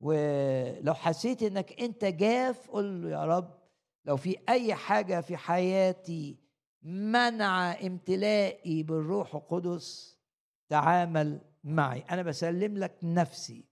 [0.00, 3.58] ولو حسيت إنك أنت جاف قل له يا رب
[4.04, 6.38] لو في أي حاجة في حياتي
[6.82, 10.18] منع امتلائي بالروح القدس
[10.68, 12.04] تعامل معي.
[12.10, 13.64] أنا بسلم لك نفسي.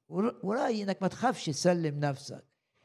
[0.42, 2.44] ورايي إنك ما تخافش تسلم نفسك.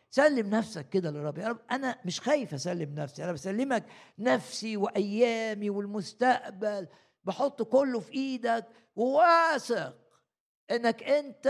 [0.09, 1.37] سلم نفسك كده للرب.
[1.37, 3.23] يا رب أنا مش خايف أسلم نفسي.
[3.23, 3.83] أنا بسلمك
[4.19, 6.87] نفسي وأيامي والمستقبل.
[7.23, 9.97] بحط كله في إيدك وواثق
[10.71, 11.47] إنك أنت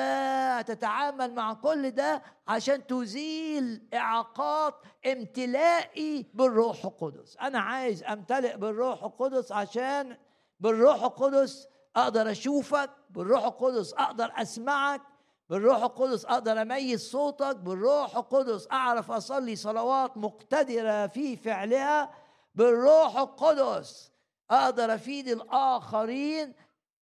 [0.59, 4.73] هتتعامل مع كل ده عشان تزيل إعاقات
[5.05, 7.37] امتلائي بالروح القدس.
[7.41, 10.17] أنا عايز أمتلئ بالروح القدس عشان
[10.59, 11.67] بالروح القدس
[11.97, 15.01] أقدر أشوفك بالروح القدس أقدر أسمعك
[15.49, 22.13] بالروح القدس أقدر أميز صوتك بالروح القدس أعرف أصلي صلوات مقتدرة في فعلها
[22.55, 24.11] بالروح القدس
[24.51, 26.53] أقدر أفيد الآخرين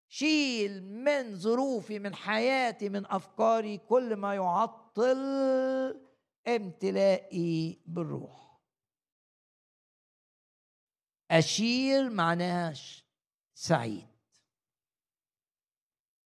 [0.08, 5.16] شيل من ظروفي من حياتي من أفكاري كل ما يعطل
[6.48, 8.60] امتلائي بالروح.
[11.30, 12.74] اشير معناها
[13.54, 14.15] سعيد.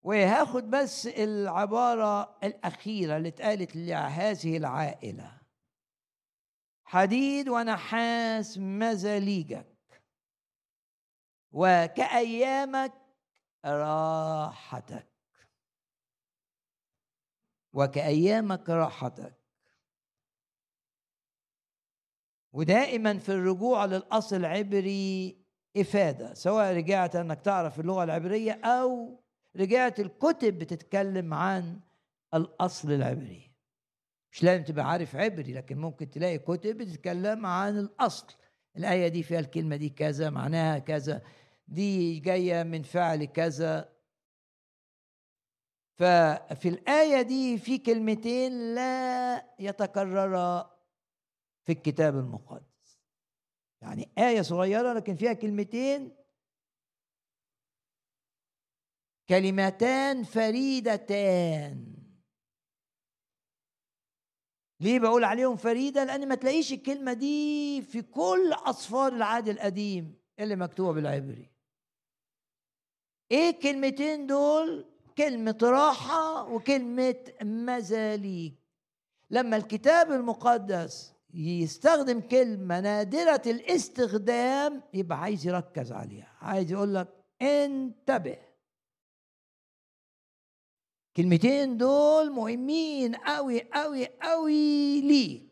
[0.10, 5.42] وهاخد بس العبارة الأخيرة اللي اتقالت لهذه العائلة.
[6.84, 10.02] حديد ونحاس مزاليجك
[11.52, 12.94] وكأيامك
[13.66, 15.08] راحتك.
[17.74, 19.40] وكأيامك راحتك.
[22.54, 25.38] ودائما في الرجوع للأصل العبري
[25.78, 29.20] إفادة سواء رجعت أنك تعرف اللغة العبرية أو
[29.56, 31.80] رجعت الكتب بتتكلم عن
[32.34, 33.52] الأصل العبري.
[34.32, 38.34] مش لازم تبقى عارف عبري لكن ممكن تلاقي كتب بتتكلم عن الأصل.
[38.78, 41.22] الآية دي فيها الكلمة دي كذا معناها كذا.
[41.68, 43.94] دي جاية من فعل كذا.
[45.98, 50.80] ففي الآية دي في كلمتين لا يتكررا
[51.66, 53.00] في الكتاب المقدس.
[53.82, 56.19] يعني آية صغيرة لكن فيها كلمتين
[59.30, 61.96] كلمتان فريدتان.
[64.82, 70.56] ليه بقول عليهم فريدة؟ لأن ما تلاقيش الكلمة دي في كل أصفار العهد القديم اللي
[70.56, 71.50] مكتوبة بالعبري.
[73.32, 74.86] إيه الكلمتين دول؟
[75.18, 78.54] كلمة راحة وكلمة مزاليك.
[79.30, 86.38] لما الكتاب المقدس يستخدم كلمة نادرة الاستخدام يبقى عايز يركز عليها.
[86.42, 87.08] عايز يقول لك
[87.42, 88.49] انتبه.
[91.20, 95.50] الكلمتين دول مهمين قوي قوي قوي ليك.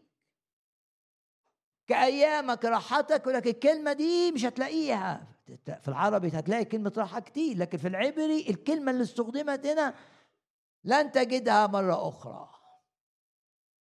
[1.88, 5.28] كأيامك راحتك ولكن الكلمة دي مش هتلاقيها.
[5.66, 9.94] في العربي هتلاقي كلمة راحة كتير لكن في العبري الكلمة اللي استخدمت هنا
[10.84, 12.50] لن تجدها مرة أخرى.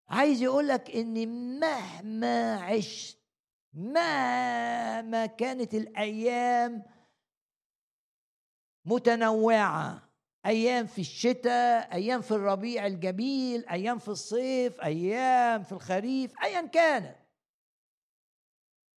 [0.08, 1.28] عايز يقول لك إن
[1.60, 3.18] مهما عشت
[3.72, 6.82] مهما كانت الأيام
[8.84, 10.03] متنوعة
[10.46, 17.16] أيام في الشتاء أيام في الربيع الجميل أيام في الصيف أيام في الخريف ايا كانت.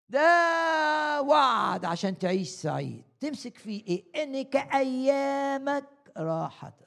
[0.09, 3.03] ده وعد عشان تعيش سعيد.
[3.19, 5.85] تمسك فيه إيه؟ ان كايامك
[6.17, 6.85] راحتك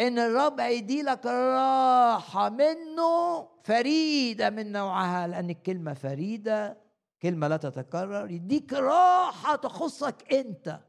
[0.00, 6.78] إن الرب هيدي لك راحة منه فريدة من نوعها لأن الكلمة فريدة
[7.22, 10.80] كلمة لا تتكرر يديك راحة تخصك أنت.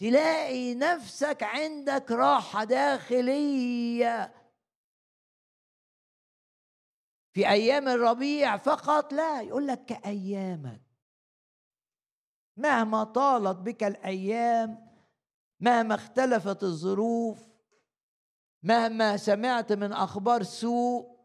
[0.00, 4.34] تلاقي نفسك عندك راحة داخلية.
[7.32, 10.82] في أيام الربيع فقط لا يقول لك كأيامك.
[12.56, 14.90] مهما طالت بك الأيام
[15.60, 17.48] مهما اختلفت الظروف
[18.62, 21.20] مهما سمعت من أخبار سوء.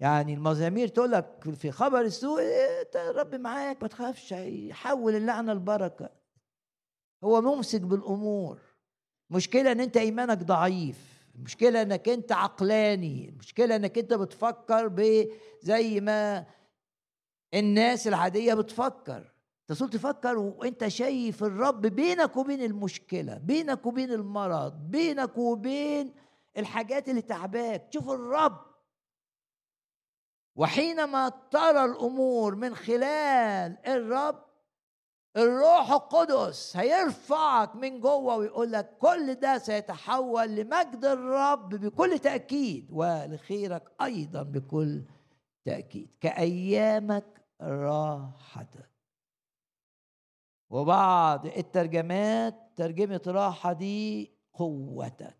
[0.00, 6.25] يعني المزامير تقول لك في خبر السوء إيه رب معاك ما تخافش يحول اللعنة البركة
[7.26, 8.60] هو ممسك بالأمور.
[9.30, 11.26] مشكلة إن أنت إيمانك ضعيف.
[11.34, 13.28] المشكلة إنك أنت عقلاني.
[13.28, 14.88] المشكلة إنك أنت بتفكر
[15.62, 16.46] زي ما
[17.54, 19.32] الناس العادية بتفكر.
[19.66, 26.14] تصل تفكر وأنت شايف الرب بينك وبين المشكلة بينك وبين المرض بينك وبين
[26.56, 27.88] الحاجات اللي تعباك.
[27.90, 28.66] تشوف الرب.
[30.56, 34.44] وحينما ترى الأمور من خلال الرب
[35.36, 43.92] الروح القدس هيرفعك من جوه ويقول لك كل ده سيتحول لمجد الرب بكل تأكيد ولخيرك
[44.02, 45.02] أيضا بكل
[45.64, 46.10] تأكيد.
[46.20, 48.90] كأيامك راحتك.
[50.70, 55.36] وبعض الترجمات ترجمة راحه دي قوتك.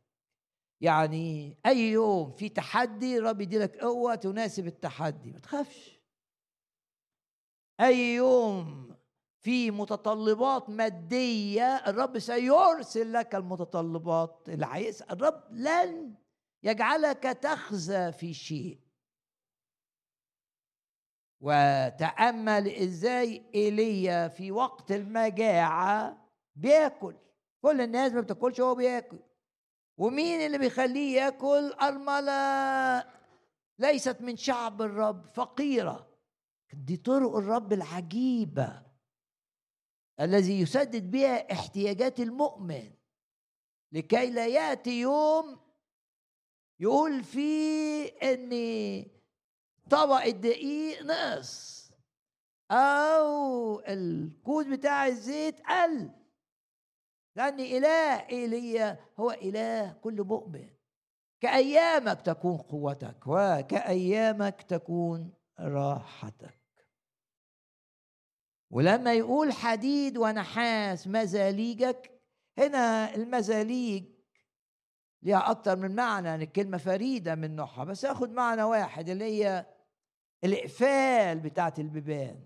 [0.81, 5.33] يعني أي يوم في تحدي الرب يديلك قوة تناسب التحدي.
[5.33, 6.01] ما تخافش.
[7.81, 8.96] أي يوم
[9.47, 15.03] في متطلبات مادية الرب سيرسل لك المتطلبات اللي عايز.
[15.03, 16.15] الرب لن
[16.63, 18.79] يجعلك تخزى في شيء.
[21.41, 27.15] وتأمل إزاي إيليا في وقت المجاعة بياكل.
[27.63, 29.19] كل الناس ما بتاكلش وهو بياكل.
[29.99, 33.05] ومين اللي بيخليه ياكل؟ ارمله
[33.79, 36.07] ليست من شعب الرب فقيرة.
[36.73, 38.86] دي طرق الرب العجيبة.
[40.21, 42.91] الذي يسدد بها احتياجات المؤمن.
[43.93, 45.59] لكي لا يأتي يوم
[46.81, 48.51] يقول فيه ان
[49.91, 51.87] طبق الدقيق نقص
[52.71, 56.11] أو الكود بتاع الزيت قل.
[57.37, 60.69] لأن إله إيليا هو إله كل مؤمن.
[61.41, 66.56] كأيامك تكون قوتك وكأيامك تكون راحتك.
[68.77, 72.21] ولما يقول حديد ونحاس مزاليجك
[72.59, 74.05] هنا المزاليج
[75.23, 79.67] ليها أكتر من معنى يعني الكلمة فريدة من نوعها بس أخد معنى واحد اللي هي
[80.45, 82.45] الإقفال بتاعت البيبان.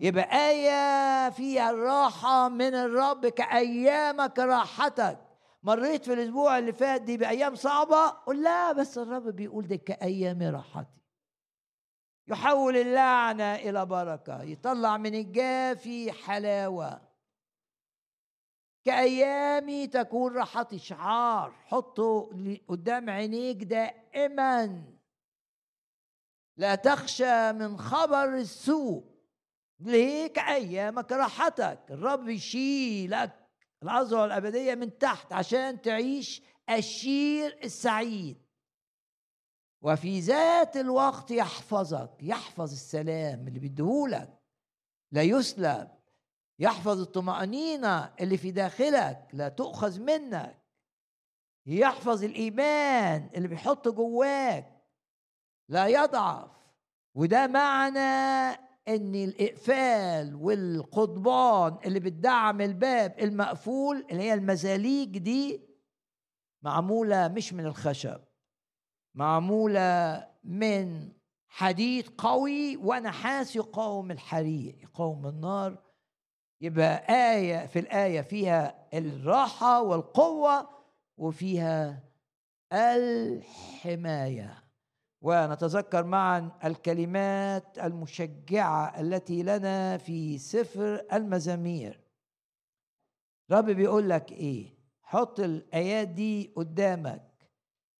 [0.00, 5.18] يبقى آية فيها الراحة من الرب كأيامك راحتك.
[5.62, 10.42] مريت في الأسبوع اللي فات دي بأيام صعبة؟ قل لا بس الرب بيقول ده كأيام
[10.42, 10.98] راحتي.
[12.28, 17.00] يحول اللعنة إلى بركة يطلع من الجافي حلاوة.
[18.84, 22.30] كأيامي تكون راحتي شعار حطه
[22.68, 24.84] قدام عينيك دائما.
[26.56, 29.04] لا تخشى من خبر السوء
[29.80, 31.80] ليه؟ كأيامك راحتك.
[31.90, 33.48] الرب يشيلك.
[33.82, 38.47] العظمة الأبدية من تحت عشان تعيش الشير السعيد.
[39.82, 44.38] وفي ذات الوقت يحفظك يحفظ السلام اللي بيديهولك.
[45.12, 45.88] لا يسلب
[46.58, 50.58] يحفظ الطمأنينة اللي في داخلك لا تؤخذ منك.
[51.66, 54.82] يحفظ الإيمان اللي بيحط جواك.
[55.68, 56.50] لا يضعف.
[57.14, 57.98] وده معنى
[58.88, 65.68] إن الإقفال والقضبان اللي بتدعم الباب المقفول اللي هي المزاليج دي
[66.62, 68.20] معمولة مش من الخشب.
[69.18, 71.12] معمولة من
[71.48, 75.78] حديد قوي ونحاس يقاوم الحريق يقاوم النار.
[76.60, 77.04] يبقى
[77.34, 80.68] آية في الآية فيها الراحة والقوة
[81.16, 82.04] وفيها
[82.72, 84.64] الحماية.
[85.22, 92.00] ونتذكر معا الكلمات المشجعة التي لنا في سفر المزامير.
[93.50, 97.27] رب بيقول لك إيه؟ حط الايات دي قدامك.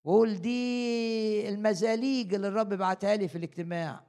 [0.08, 4.00] وقول دي المزاليج اللي الرب بعتها لي في الاجتماع.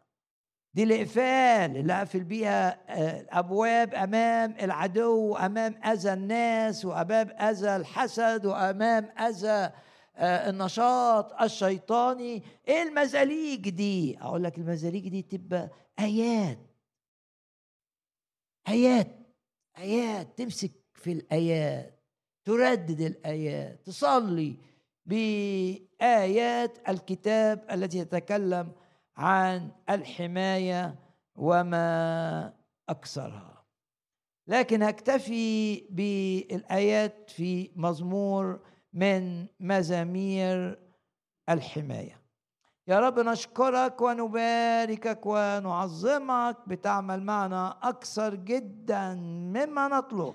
[0.73, 2.79] دي الإقفال اللي أقفل بيها
[3.19, 9.71] الابواب آه، أمام العدو أمام أذى الناس وامام أذى الحسد وأمام أذى
[10.15, 12.43] آه، النشاط الشيطاني.
[12.67, 15.69] إيه المزاليج دي؟ أقول لك المزاليج دي تبقى
[15.99, 16.59] آيات.
[18.67, 19.07] آيات.
[19.77, 22.03] آيات تمسك في الآيات
[22.45, 24.68] تردد الآيات تصلي
[25.09, 28.71] بآيات الكتاب التي تتكلم
[29.17, 30.95] عن الحماية
[31.35, 32.53] وما
[32.89, 33.65] أكثرها.
[34.47, 38.59] لكن أكتفي بالآيات في مزمور
[38.93, 40.79] من مزامير
[41.49, 42.19] الحماية.
[42.87, 49.13] يا رب نشكرك ونباركك ونعظمك بتعمل معنا أكثر جدا
[49.55, 50.33] مما نطلب.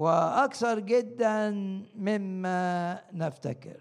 [0.00, 1.50] وأكثر جدا
[1.94, 3.80] مما نفتكر.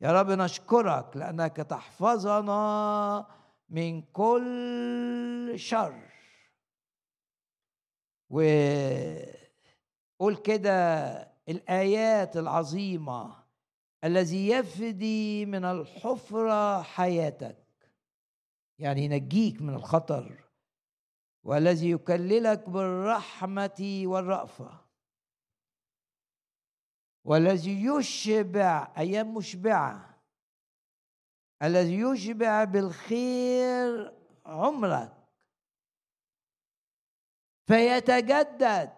[0.00, 3.26] يا رب نشكرك لأنك تحفظنا
[3.68, 5.94] من كل شر.
[8.30, 9.26] وقول
[10.44, 10.72] كده
[11.48, 13.34] الآيات العظيمة
[14.04, 17.64] الذي يفدي من الحفرة حياتك
[18.78, 20.44] يعني ينجيك من الخطر
[21.44, 24.91] والذي يكللك بالرحمة والرأفة.
[27.24, 30.12] والذي يشبع أيام مشبعه
[31.62, 34.14] الذي يشبع بالخير
[34.46, 35.12] عمرك.
[37.66, 38.92] فيتجدد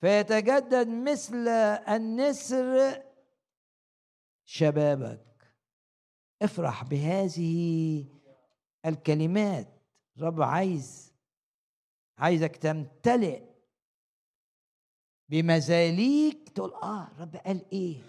[0.00, 1.48] فيتجدد مثل
[1.88, 3.02] النسر
[4.44, 5.54] شبابك.
[6.42, 8.04] افرح بهذه
[8.86, 9.68] الكلمات.
[10.18, 11.12] رب عايز
[12.18, 13.51] عايزك تمتلئ
[15.32, 18.02] بمزاليك تقول آه رب قال إيه؟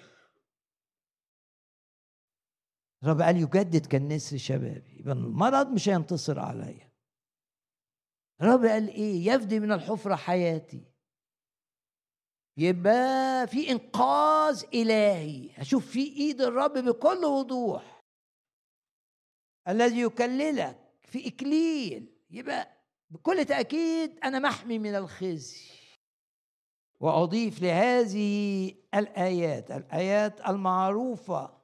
[3.04, 6.92] رب قال يجدد كالنسر شبابي يبقى المرض مش هينتصر عليا.
[8.42, 10.84] رب قال إيه؟ يفدي من الحفرة حياتي.
[12.58, 15.50] يبقى في إنقاذ إلهي.
[15.56, 18.04] هشوف في إيد الرب بكل وضوح.
[19.68, 22.18] الذي يكللك في إكليل.
[22.30, 22.68] يبقى
[23.10, 25.73] بكل تأكيد أنا محمي من الخزي.
[27.00, 31.64] وأضيف لهذه الآيات الآيات المعروفة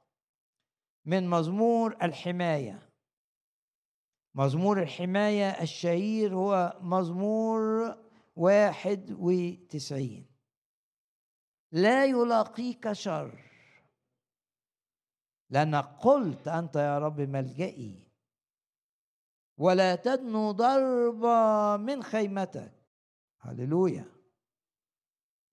[1.04, 2.90] من مزمور الحماية.
[4.34, 7.94] مزمور الحماية الشهير هو مزمور
[8.36, 10.26] واحد وتسعين.
[11.72, 13.44] لا يلاقيك شر.
[15.50, 18.10] لأنك قلت أنت يا رب ملجئي.
[19.58, 22.72] ولا تدنو ضربة من خيمتك.
[23.40, 24.19] هللويا.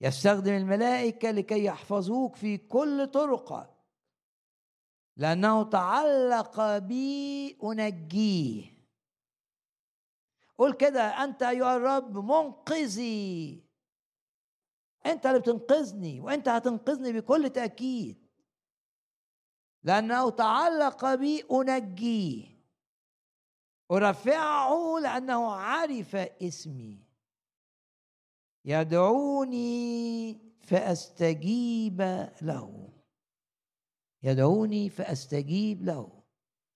[0.02, 3.78] يستخدم الملائكة لكي يحفظوك في كل طرقك
[5.18, 8.78] لأنه تعلق بي أنجيه.
[10.58, 13.64] قول كده أنت أيها الرب منقذي.
[15.06, 18.28] أنت اللي بتنقذني وأنت هتنقذني بكل تأكيد.
[19.84, 22.58] لأنه تعلق بي أنجيه.
[23.92, 27.07] أرفعه لأنه عرف اسمي.
[28.68, 32.02] يدعوني فأستجيب
[32.42, 32.94] له.
[34.24, 36.24] يدعوني فأستجيب له.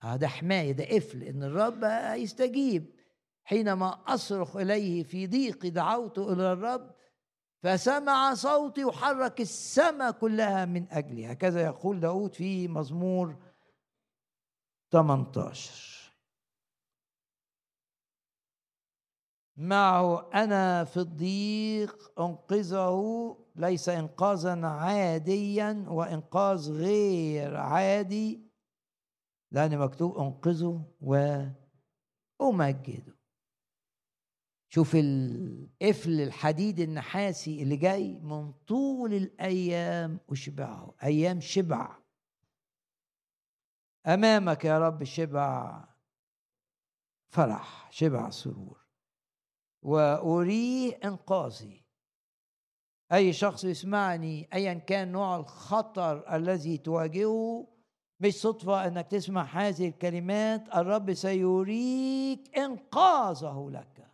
[0.01, 1.83] هذا حماية ده قفل إن الرب
[2.19, 2.95] يستجيب.
[3.43, 6.95] حينما أصرخ إليه في ضيقي دعوت إلى الرب
[7.63, 11.31] فسمع صوتي وحرك السماء كلها من أجلي.
[11.31, 13.35] هكذا يقول داود في مزمور
[14.91, 16.00] 18
[19.57, 28.51] معه أنا في الضيق أنقذه ليس إنقاذا عاديا وإنقاذ غير عادي.
[29.51, 30.85] لأن مكتوب أنقذه
[32.41, 33.17] وأمجده.
[34.69, 40.95] شوف القفل الحديد النحاسي اللي جاي من طول الأيام أشبعه.
[41.03, 41.97] أيام شبع.
[44.07, 45.83] أمامك يا رب شبع
[47.29, 48.80] فرح شبع سرور.
[49.81, 51.85] واريه إنقاذي.
[53.13, 57.67] أي شخص يسمعني ايا كان نوع الخطر الذي تواجهه
[58.19, 64.11] مش صدفة إنك تسمع هذه الكلمات الرب سيريك إنقاذه لك.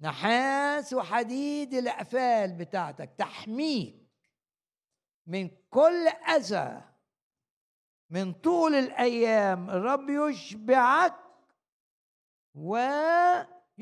[0.00, 4.08] نحاس وحديد الأقفال بتاعتك تحميك
[5.26, 6.82] من كل أذى.
[8.10, 11.14] من طول الأيام الرب يشبعك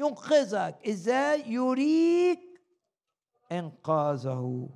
[0.03, 2.41] وينقذك إزاي يريك
[3.53, 4.69] إنقاذه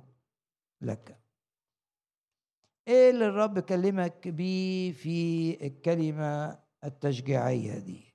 [0.81, 1.17] لك.
[2.87, 8.13] إيه اللي الرب كلمك بيه في الكلمة التشجيعية دي؟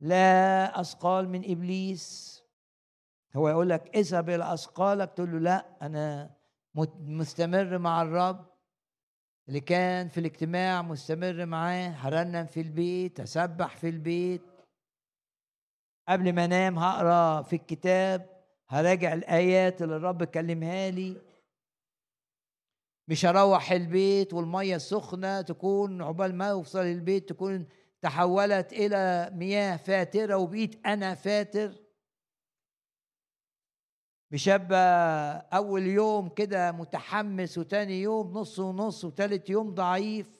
[0.00, 2.36] لا أثقال من إبليس.
[3.36, 6.30] هو يقول لك اذهب إلى أثقالك تقول له لا أنا
[7.00, 8.46] مستمر مع الرب
[9.48, 14.42] اللي كان في الاجتماع مستمر معاه هرنم في البيت هسبح في البيت.
[16.08, 21.16] قبل ما انام هقرا في الكتاب هراجع الآيات اللي الرب كلمها لي.
[23.08, 27.66] مش هروح البيت والمية السخنة تكون عقبال ما اوصل البيت تكون
[28.02, 31.72] تحولت إلى مياه فاترة وبقيت أنا فاتر.
[34.30, 34.76] بشابة
[35.36, 40.35] أول يوم كده متحمس وتاني يوم نص ونص وتالت يوم ضعيف.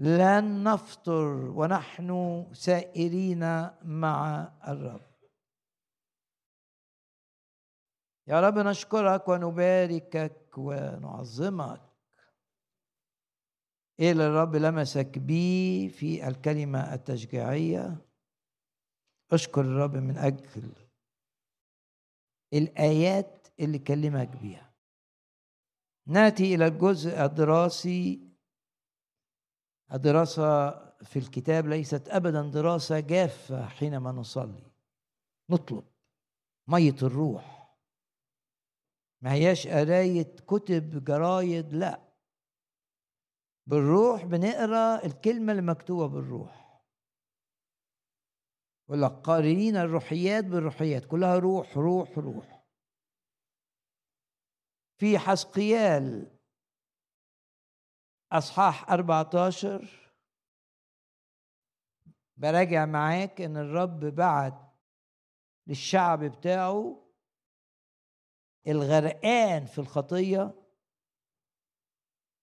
[0.00, 5.10] لن نفطر ونحن سائرين مع الرب.
[8.26, 11.80] يا رب نشكرك ونباركك ونعظمك.
[14.00, 18.06] إيه اللي الرب لمسك بيه في الكلمة التشجيعية؟
[19.32, 20.72] اشكر الرب من أجل
[22.52, 24.74] الآيات اللي كلمك بيها.
[26.06, 28.29] نأتي إلى الجزء الدراسي
[29.92, 30.70] الدراسة
[31.04, 34.70] في الكتاب ليست أبدا دراسة جافة حينما نصلي.
[35.50, 35.84] نطلب
[36.68, 37.76] مية الروح.
[39.22, 42.00] ما هياش قراية كتب جرايد لا.
[43.66, 46.82] بالروح بنقرأ الكلمة اللي مكتوبة بالروح.
[48.88, 52.64] لك قارنين الروحيات بالروحيات كلها روح روح روح.
[54.98, 56.39] في حسقيال
[58.32, 60.12] أصحاح 14
[62.36, 64.54] براجع معاك إن الرب بعت
[65.66, 67.06] للشعب بتاعه
[68.68, 70.54] الغرقان في الخطية.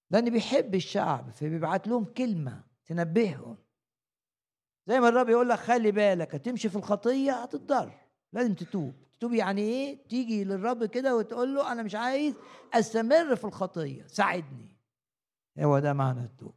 [0.10, 3.58] لأن بيحب الشعب فبيبعت لهم كلمة تنبههم.
[4.88, 7.92] زي ما الرب يقول لك خلي بالك هتمشي في الخطية هتتضر
[8.34, 8.96] لازم تتوب.
[9.18, 12.36] تتوب يعني إيه؟ تيجي للرب كده وتقول له أنا مش عايز
[12.74, 14.77] أستمر في الخطية ساعدني.
[15.60, 16.56] هو ده معنى التوب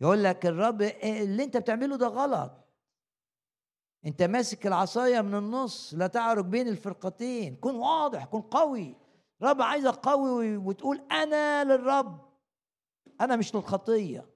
[0.00, 2.52] يقول لك الرب اللي أنت بتعمله ده غلط.
[4.06, 7.56] أنت ماسك العصاية من النص لا تعرج بين الفرقتين.
[7.56, 8.96] كن واضح كن قوي.
[9.42, 12.34] رب عايزك قوي وتقول أنا للرب.
[13.20, 14.30] أنا مش للخطية.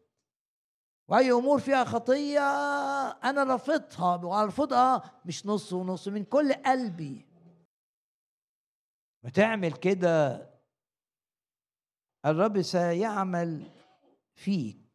[1.08, 2.40] وأي أمور فيها خطية
[3.10, 4.24] أنا رافضها.
[4.24, 7.26] وأرفضها مش نص ونص من كل قلبي.
[9.24, 10.47] وتعمل كده
[12.26, 13.62] الرب سيعمل
[14.34, 14.88] فيك.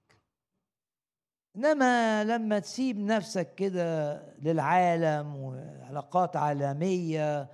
[1.56, 7.50] إنما لما تسيب نفسك كده للعالم وعلاقات عالمية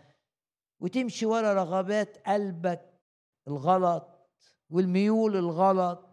[0.80, 3.00] وتمشي ورا رغبات قلبك
[3.48, 4.30] الغلط
[4.70, 6.10] والميول الغلط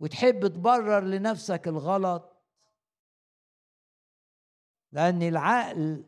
[0.00, 2.36] وتحب تبرر لنفسك الغلط
[4.92, 6.04] لأن العقل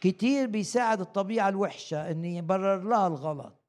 [0.00, 3.65] كتير بيساعد الطبيعة الوحشة إن يبرر لها الغلط.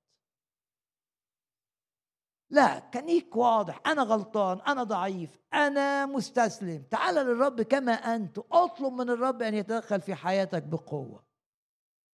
[2.50, 3.82] لا كنيك واضح.
[3.88, 6.84] أنا غلطان أنا ضعيف أنا مستسلم.
[6.92, 8.40] تعال للرب كما أنت.
[8.52, 11.26] اطلب من الرب أن يتدخل في حياتك بقوة.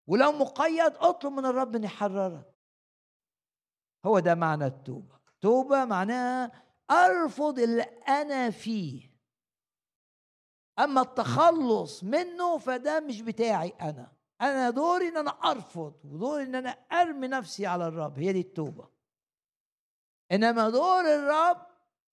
[0.08, 2.54] ولو مقيد اطلب من الرب أن يحررك.
[4.06, 5.20] هو ده معنى التوبة.
[5.42, 6.52] توبة معناها
[6.92, 9.14] أرفض اللي أنا فيه.
[10.80, 14.12] أما التخلص منه فده مش بتاعي أنا.
[14.42, 18.20] أنا دوري إن أنا أرفض ودوري إن أنا أرمي نفسي على الرب.
[18.20, 18.93] هي دي التوبة.
[20.34, 21.68] إنما دور الرب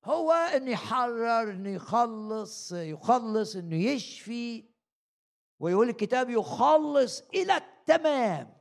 [0.04, 4.70] هو انه يحرر انه يخلص يخلص إنه يشفي.
[5.58, 8.56] ويقول الكتاب يخلص إلى التمام.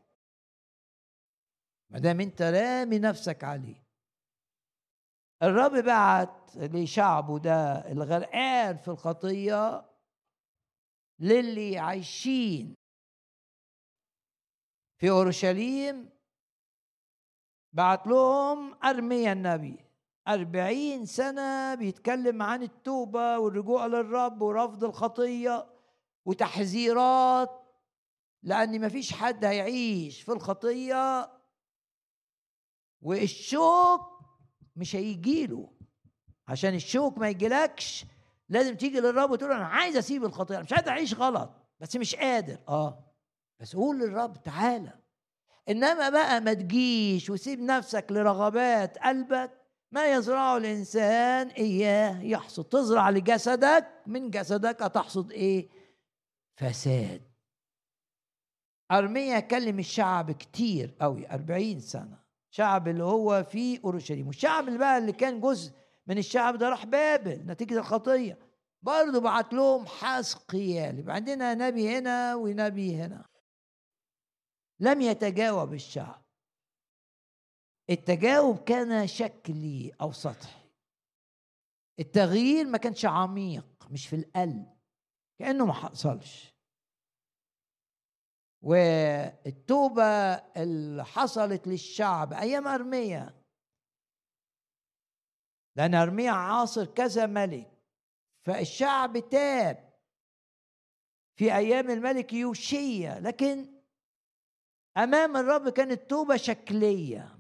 [1.90, 3.84] ما دام أنت رامي نفسك عليه.
[5.44, 9.90] الرب بعت لشعبه ده الغرقان في الخطية
[11.20, 12.76] للي عايشين
[14.98, 16.10] في أورشليم
[17.74, 19.86] بعت لهم أرميا النبي.
[20.28, 25.66] أربعين سنة بيتكلم عن التوبة والرجوع للرب ورفض الخطية
[26.26, 27.62] وتحذيرات
[28.44, 31.32] لأن مفيش حد هيعيش في الخطية.
[33.02, 34.02] والشوك
[34.76, 35.72] مش هيجيله
[36.48, 38.06] عشان الشوك ما يجيلكش
[38.50, 42.60] لازم تيجي للرب وتقول أنا عايز أسيب الخطية مش قادر أعيش غلط بس مش قادر.
[42.68, 43.06] آه
[43.60, 45.00] بس قول للرب تعالى.
[45.70, 49.52] إنما بقى ما تجيش وسيب نفسك لرغبات قلبك
[49.92, 55.70] ما يزرعه الإنسان إياه يحصد تزرع لجسدك من جسدك هتحصد إيه؟
[56.58, 57.22] فساد.
[58.92, 62.20] أرميا كلم الشعب كتير قوي أربعين سنة.
[62.52, 64.28] شعب اللي هو في أورشليم.
[64.28, 65.72] والشعب اللي بقى اللي كان جزء
[66.08, 68.38] من الشعب ده راح بابل نتيجة الخطية.
[68.82, 73.26] برضه بعت لهم حسقيال يبقى عندنا نبي هنا ونبي هنا.
[74.80, 76.30] لم يتجاوب الشعب
[77.90, 80.70] التجاوب كان شكلي أو سطحي.
[82.00, 84.78] التغيير ما كانش عميق مش في القلب
[85.40, 86.54] كأنه ما حصلش.
[88.62, 90.04] والتوبة
[90.36, 93.44] اللي حصلت للشعب أيام أرميا.
[95.76, 97.72] لأن أرميا عاصر كذا ملك
[98.46, 99.90] فالشعب تاب.
[101.36, 103.79] في أيام الملك يوشيا لكن
[105.04, 107.36] أمام الرب كانت توبة شكلية.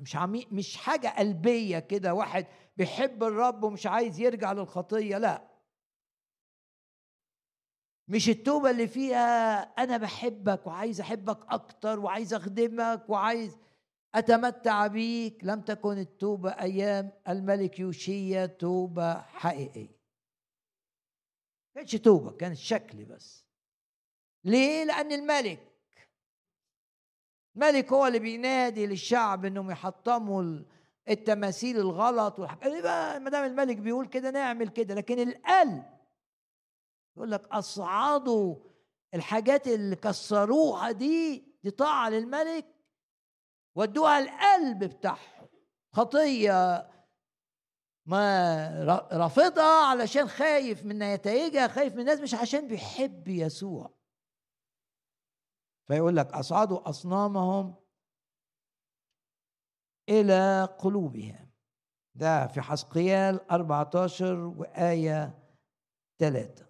[0.00, 2.46] مش عميق مش حاجة قلبية كده واحد
[2.76, 5.48] بيحب الرب ومش عايز يرجع للخطية لا.
[8.08, 13.58] مش التوبة اللي فيها أنا بحبك وعايز أحبك أكتر وعايز أخدمك وعايز
[14.14, 15.38] أتمتع بيك.
[15.42, 19.98] لم تكن التوبة أيام الملك يوشيا توبة حقيقية.
[21.74, 23.44] كانتش توبة كانت شكل بس.
[24.44, 25.67] ليه؟ لأن الملك
[27.58, 30.58] الملك هو اللي بينادي للشعب إنهم يحطموا
[31.08, 35.82] التماثيل الغلط ما دام الملك بيقول كده نعمل كده لكن القلب
[37.16, 38.56] يقول لك أصعدوا
[39.14, 42.66] الحاجات اللي كسروها دي دي طاعة للملك
[43.76, 45.48] ودوها القلب بتاعهم.
[45.92, 46.88] خطية
[48.06, 53.97] ما رافضها علشان خايف من نتائجها خايف من الناس مش عشان بيحب يسوع.
[55.88, 57.74] فيقول لك أصعدوا أصنامهم
[60.08, 61.48] إلى قلوبهم.
[62.14, 65.38] ده في حسقيال 14 وآية
[66.18, 66.66] 3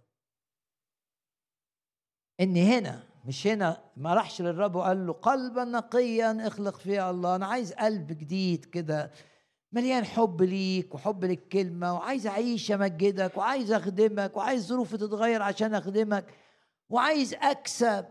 [2.40, 7.36] إن هنا مش هنا ما راحش للرب وقال له قلبا نقيا اخلق فيه الله.
[7.36, 9.10] أنا عايز قلب جديد كده
[9.72, 16.34] مليان حب ليك وحب للكلمة وعايز أعيش أمجدك وعايز أخدمك وعايز ظروفي تتغير عشان أخدمك
[16.90, 18.06] وعايز أكسب.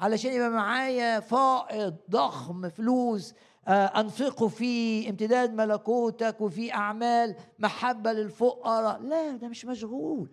[0.00, 3.34] علشان يبقى معايا فائض ضخم فلوس
[3.68, 9.00] آه، أنفقه في امتداد ملكوتك وفي أعمال محبة للفقراء.
[9.00, 10.30] لا ده مش مشغول.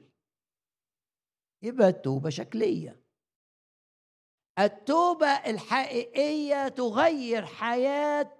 [1.61, 3.01] يبقى التوبة شكلية.
[4.59, 8.31] التوبة الحقيقية تغير حياة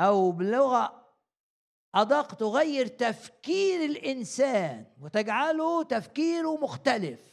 [0.00, 1.06] أو بلغة
[1.94, 7.29] أدق تغير تفكير الإنسان وتجعله تفكيره مختلف.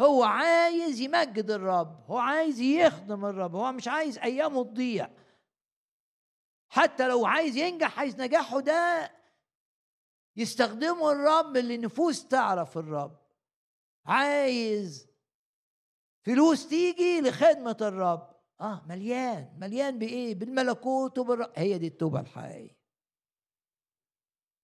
[0.00, 5.10] هو عايز يمجد الرب هو عايز يخدم الرب هو مش عايز أيامه تضيع.
[6.68, 9.10] حتى لو عايز ينجح عايز نجاحه ده
[10.36, 13.18] يستخدمه الرب اللي النفوس تعرف الرب.
[14.06, 15.08] عايز
[16.26, 18.34] فلوس تيجي لخدمة الرب.
[18.60, 19.56] آه مليان.
[19.58, 21.52] مليان بإيه؟ بالملكوت وبالر...
[21.56, 22.78] هي دي التوبة الحقيقية.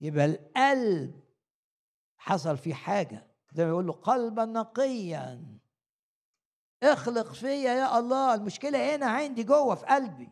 [0.01, 1.21] يبقى القلب
[2.17, 3.34] حصل فيه حاجة.
[3.55, 5.45] زي ما له قلبا نقيا.
[6.83, 10.29] اخلق فيا يا الله المشكلة هنا عندي جوه في قلبي.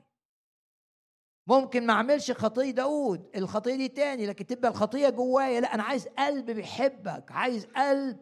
[1.46, 5.60] ممكن ما اعملش خطيه داود الخطية دي تاني لكن تبقى الخطية جوايا.
[5.60, 8.20] لا أنا عايز قلب بيحبك عايز قلب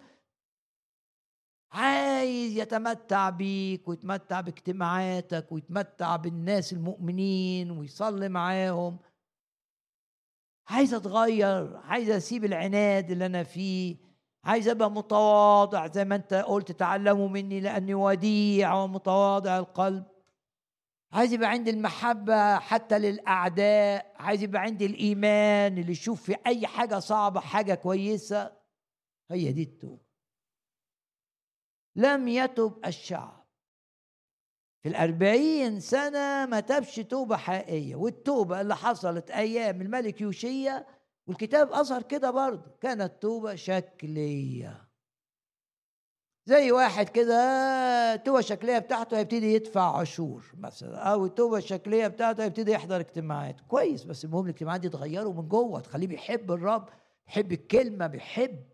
[1.72, 8.98] عايز يتمتع بيك ويتمتع باجتماعاتك ويتمتع بالناس المؤمنين ويصلي معاهم.
[10.68, 14.09] عايز أتغير عايز أسيب العناد اللي أنا فيه.
[14.44, 20.04] عايز أبقى متواضع زي ما أنت قلت تعلموا مني لأني وديع ومتواضع القلب.
[21.12, 26.98] عايز يبقى عندي المحبة حتى للأعداء عايز يبقى عندي الإيمان اللي يشوف في أي حاجة
[26.98, 28.52] صعبة حاجة كويسة.
[29.30, 30.02] هي دي التوبة.
[31.96, 33.40] لم يتب الشعب.
[34.82, 40.86] في الأربعين سنة ما تبش توبة حقيقية والتوبة اللي حصلت أيام الملك يوشيا
[41.30, 44.88] والكتاب أظهر كده برضه كانت توبة شكلية.
[46.46, 47.34] زي واحد كده
[48.14, 53.60] التوبة الشكلية بتاعته هيبتدي يدفع عشور مثلا أو التوبة الشكلية بتاعته هيبتدي يحضر اجتماعات.
[53.60, 56.88] كويس بس المهم الاجتماعات دي تغيره من جوه تخليه بيحب الرب
[57.26, 58.64] بيحب الكلمة بيحب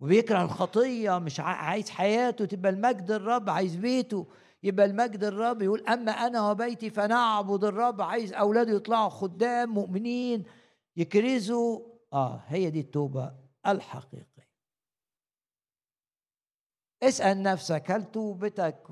[0.00, 4.26] وبيكره الخطية مش عايز حياته تبقى المجد الرب عايز بيته
[4.62, 10.44] يبقى المجد الرب يقول أما أنا وبيتي فنعبد الرب عايز أولاده يطلعوا خدام مؤمنين.
[10.96, 11.80] يكرزوا
[12.12, 13.34] آه هي دي التوبة
[13.66, 14.48] الحقيقية.
[17.02, 18.88] اسأل نفسك هل توبتك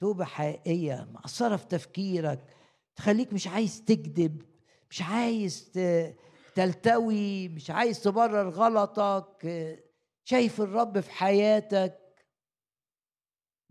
[0.00, 2.54] توبة حقيقية؟ مأثره في تفكيرك.
[2.96, 4.42] تخليك مش عايز تكذب
[4.90, 5.72] مش عايز
[6.54, 9.48] تلتوي مش عايز تبرر غلطك.
[10.24, 12.26] شايف الرب في حياتك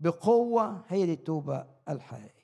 [0.00, 2.37] بقوة هي دي التوبة الحقيقية.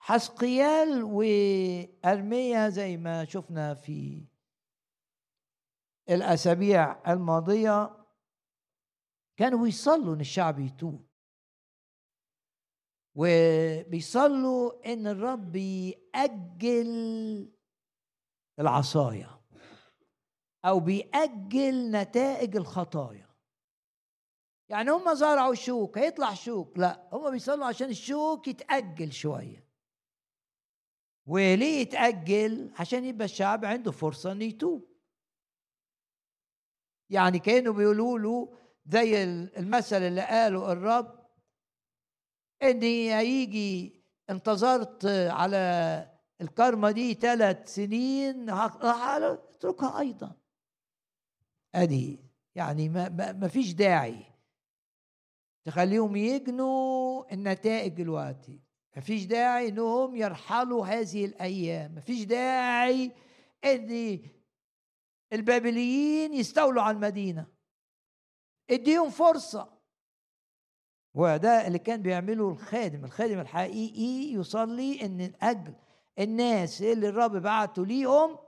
[0.00, 4.26] حسقيال وأرميا زي ما شفنا في
[6.10, 8.06] الأسابيع الماضية
[9.36, 11.06] كانوا بيصلوا إن الشعب يتوب.
[13.14, 17.52] وبيصلوا إن الرب يأجل
[18.58, 19.40] العصايه
[20.64, 23.30] أو بيأجل نتائج الخطايا.
[24.68, 26.78] يعني هم زرعوا شوك هيطلع شوك.
[26.78, 29.69] لا هم بيصلوا عشان الشوك يتأجل شوية.
[31.26, 34.90] وليه يتأجل؟ عشان يبقى الشعب عنده فرصة إنه يتوب.
[37.10, 38.56] يعني كانوا بيقولوا له
[38.86, 41.26] زي المثل اللي قاله الرب
[42.62, 46.06] اني هيجي انتظرت على
[46.40, 50.36] الكرمة دي ثلاث سنين أتركها أيضا.
[51.74, 52.18] أدي
[52.54, 54.24] يعني ما, ما فيش داعي
[55.64, 58.60] تخليهم يجنوا النتائج دلوقتي
[58.96, 63.12] ما فيش داعي إنهم يرحلوا هذه الأيام ما فيش داعي
[63.64, 64.20] إن
[65.32, 67.46] البابليين يستولوا على المدينة.
[68.70, 69.80] إديهم فرصة.
[71.14, 75.74] وده اللي كان بيعمله الخادم الخادم الحقيقي يصلي إن الاجل
[76.18, 78.38] الناس اللي الرب بعته ليهم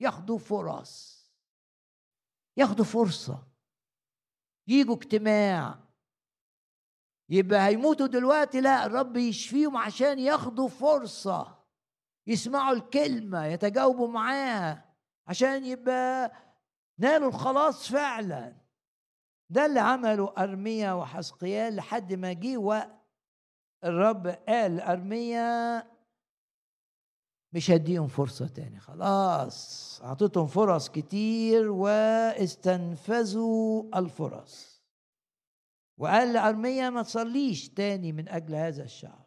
[0.00, 1.22] ياخدوا فرص
[2.56, 3.46] ياخدوا فرصة.
[4.66, 5.81] يجوا اجتماع.
[7.32, 8.60] يبقى هيموتوا دلوقتي.
[8.60, 11.58] لا الرب يشفيهم عشان ياخدوا فرصة
[12.26, 14.84] يسمعوا الكلمة يتجاوبوا معاها
[15.26, 16.32] عشان يبقى
[16.98, 18.56] نالوا الخلاص فعلا.
[19.50, 22.90] ده اللي عمله أرميا وحسقيال لحد ما جه وقت
[23.84, 25.82] الرب قال أرميا
[27.52, 28.80] مش هديهم فرصة تاني.
[28.80, 31.70] خلاص أعطيتهم فرص كتير
[32.72, 34.71] واستنفذوا الفرص.
[36.02, 39.26] وقال لأرميا ما تصليش تاني من أجل هذا الشعب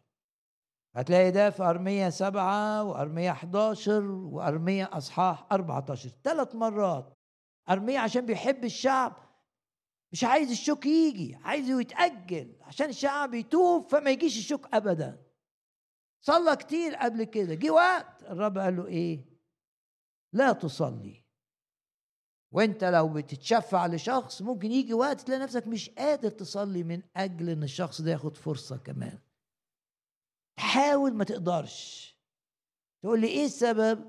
[0.94, 7.12] هتلاقي ده في أرمية سبعة وأرمية 11 وأرمية أصحاح 14 ثلاث مرات.
[7.70, 9.16] أرمية عشان بيحب الشعب
[10.12, 15.22] مش عايز الشوك يجي عايزه يتأجل عشان الشعب يتوب فما يجيش الشوك أبدا.
[16.20, 19.24] صلى كتير قبل كده جه وقت الرب قال له إيه؟
[20.32, 21.25] لا تصلي.
[22.56, 27.62] وانت لو بتتشفع لشخص ممكن يجي وقت تلاقي نفسك مش قادر تصلي من أجل إن
[27.62, 29.18] الشخص ده ياخد فرصة كمان.
[30.58, 32.16] حاول ما تقدرش.
[33.02, 34.04] تقول لي إيه السبب؟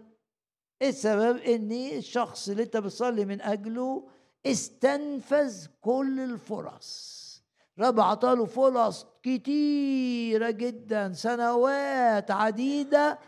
[0.82, 4.08] إيه السبب؟ إن الشخص اللي أنت بتصلي من أجله
[4.46, 7.18] استنفذ كل الفرص.
[7.80, 13.20] رب عطاله فرص كتيرة جدا سنوات عديدة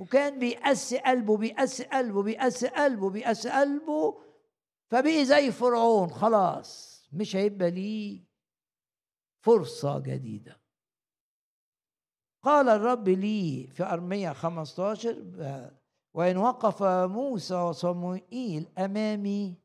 [0.00, 4.22] وكان بيقسي قلبه بيقسي قلبه بيقسي قلبه بيقسي قلبه
[4.90, 8.24] فبقي زي فرعون خلاص مش هيبقى ليه
[9.44, 10.60] فرصة جديدة.
[12.42, 15.70] قال الرب لي في أرمية 15
[16.14, 19.60] وإن وقف موسى وصموئيل أمامي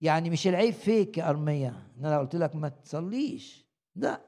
[0.00, 3.66] يعني مش العيب فيك يا أرمية إن أنا قلت لك ما تصليش.
[3.96, 4.27] لا.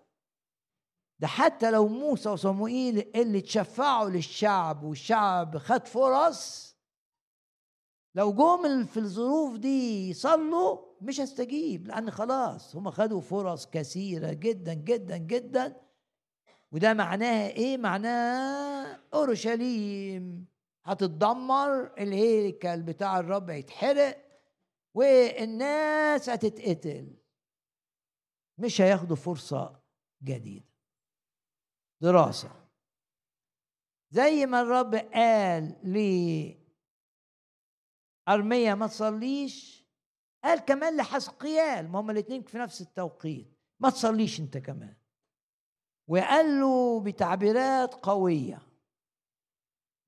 [1.21, 6.71] ده حتى لو موسى وصموئيل اللي تشفعوا للشعب والشعب خد فرص
[8.15, 14.75] لو جم في الظروف دي يصلوا مش هستجيب لأن خلاص هم خدوا فرص كثيرة جدا
[14.75, 15.77] جدا جدا.
[16.73, 20.47] وده معناها إيه؟ معناها أورشليم
[20.85, 24.25] هتتدمر الهيكل بتاع الرب هيتحرق
[24.95, 27.17] والناس هتتقتل.
[28.59, 29.81] مش هياخدوا فرصة
[30.25, 30.70] جديدة.
[32.01, 32.51] دراسة.
[34.11, 35.77] زي ما الرب قال
[38.29, 39.85] لأرمية ما تصليش
[40.45, 44.97] قال كمان لحسقيال ما هما الاثنين في نفس التوقيت ما تصليش انت كمان.
[46.09, 48.63] وقال له بتعبيرات قوية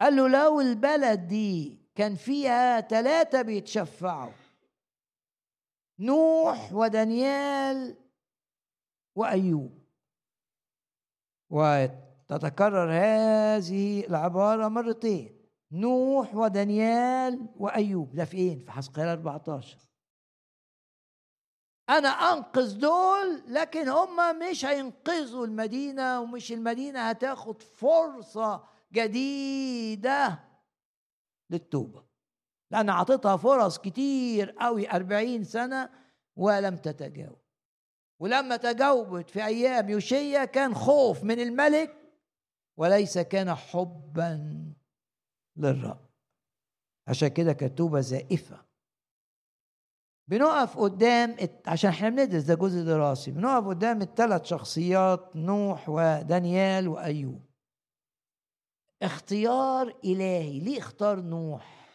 [0.01, 4.32] قال له لو البلد دي كان فيها ثلاثة بيتشفعوا
[5.98, 7.97] نوح ودانيال
[9.16, 9.81] وأيوب.
[11.53, 15.39] وتتكرر هذه العبارة مرتين
[15.73, 18.15] نوح ودانيال وأيوب.
[18.15, 19.79] ده فين في حسقيال 14
[21.91, 30.39] أنا أنقذ دول لكن هم مش هينقذوا المدينة ومش المدينة هتاخد فرصة جديدة
[31.51, 32.05] للتوبة.
[32.70, 35.91] لأن أعطيتها فرص كتير قوي أربعين سنة
[36.37, 37.41] ولم تتجاوب
[38.23, 41.97] ولما تجاوبت في أيام يوشيا كان خوف من الملك
[42.77, 44.65] وليس كان حبا
[45.57, 46.11] للرب.
[47.09, 48.65] عشان كده كانت توبة زائفة.
[50.28, 51.36] بنقف قدام
[51.66, 53.31] عشان إحنا بندرس ده جزء دراسي.
[53.31, 57.43] بنقف قدام الثلاث شخصيات نوح ودانيال وأيوب.
[59.03, 60.61] اختيار إلهي.
[60.61, 61.89] ليه اختار نوح؟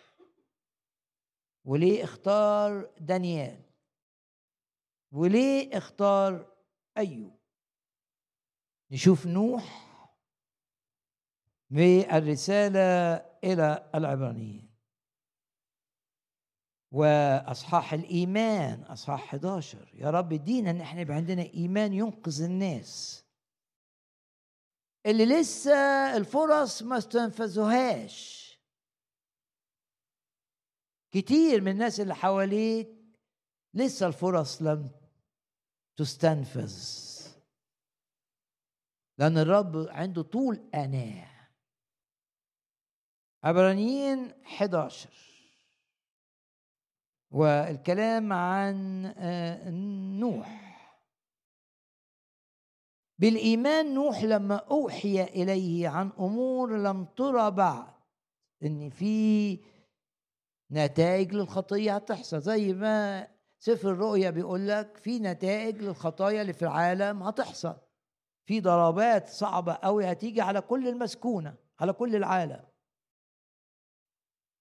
[1.65, 3.66] وليه اختار دانيال؟
[5.11, 6.53] وليه اختار
[6.97, 7.37] أيوب؟
[8.91, 9.87] نشوف نوح
[11.69, 12.79] بالرسالة
[13.43, 14.67] إلى العبرانيين.
[16.91, 23.23] وأصحاح الإيمان أصحاح 11 يا رب ادينا ان إحنا يبقى عندنا إيمان ينقذ الناس.
[25.05, 25.73] اللي لسه
[26.17, 28.47] الفرص ما استنفذوهاش.
[31.11, 32.96] كتير من الناس اللي حواليك
[33.77, 34.89] لسه الفرص لم
[35.97, 36.75] تستنفذ.
[39.17, 41.27] لأن الرب عنده طول أناة.
[43.43, 45.09] عبرانيين 11
[47.31, 49.69] والكلام عن آه،
[50.19, 50.67] نوح.
[53.19, 57.93] بالإيمان نوح لما أوحي إليه عن أمور لم ترى بعد.
[58.63, 59.59] إن في
[60.71, 63.27] نتائج للخطية هتحصل زي ما
[63.59, 67.75] سفر الرؤيا بيقول لك في نتائج للخطايا اللي في العالم هتحصل.
[68.45, 72.63] في ضربات صعبة قوي هتيجي على كل المسكونة على كل العالم.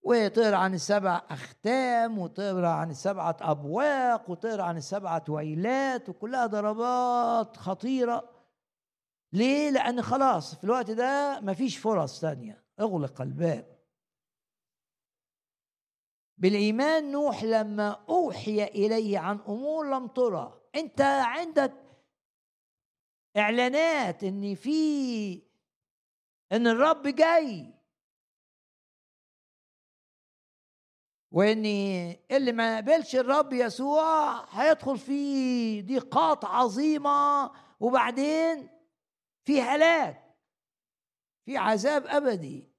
[0.02, 8.30] وتقرا عن السبع أختام وتقرا عن السبعة أبواق وتقرا عن السبعة ويلات وكلها ضربات خطيرة.
[9.32, 13.75] ليه؟ لأن خلاص في الوقت ده مفيش فرص ثانية اغلق الباب.
[16.38, 20.60] بالإيمان نوح لما أوحي إليه عن أمور لم ترى.
[20.74, 21.72] أنت عندك
[23.36, 25.42] إعلانات إن في
[26.52, 27.74] إن الرب جاي.
[31.32, 31.66] وإن
[32.30, 37.52] اللي ما قبلش الرب يسوع هيدخل في ضيقات عظيمة.
[37.80, 38.68] وبعدين
[39.44, 40.36] في هلاك
[41.44, 42.75] في عذاب أبدي.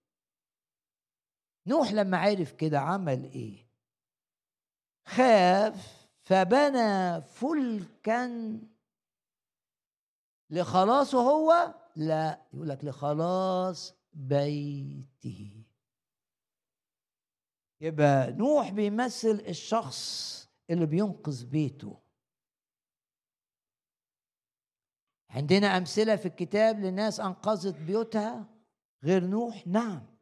[1.67, 3.67] نوح لما عرف كده عمل إيه؟
[5.07, 8.59] خاف فبنى فلكا
[10.49, 15.63] لخلاصه هو لا يقول لك لخلاص بيته.
[17.81, 22.01] يبقى نوح بيمثل الشخص اللي بينقذ بيته.
[25.29, 28.45] عندنا أمثلة في الكتاب لناس أنقذت بيوتها
[29.03, 30.16] غير نوح؟ نعم.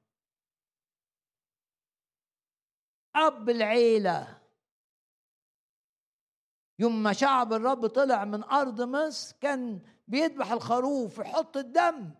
[3.16, 4.42] أب العيلة.
[6.80, 12.12] يوم ما شعب الرب طلع من أرض مصر كان بيذبح الخروف ويحط الدم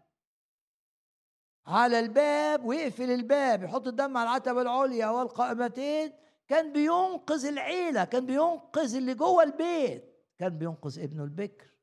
[1.68, 6.14] على الباب ويقفل الباب يحط الدم على العتبة العليا والقائمتين.
[6.48, 10.16] كان بينقذ العيلة كان بينقذ اللي جوه البيت.
[10.38, 11.76] كان بينقذ ابنه البكر.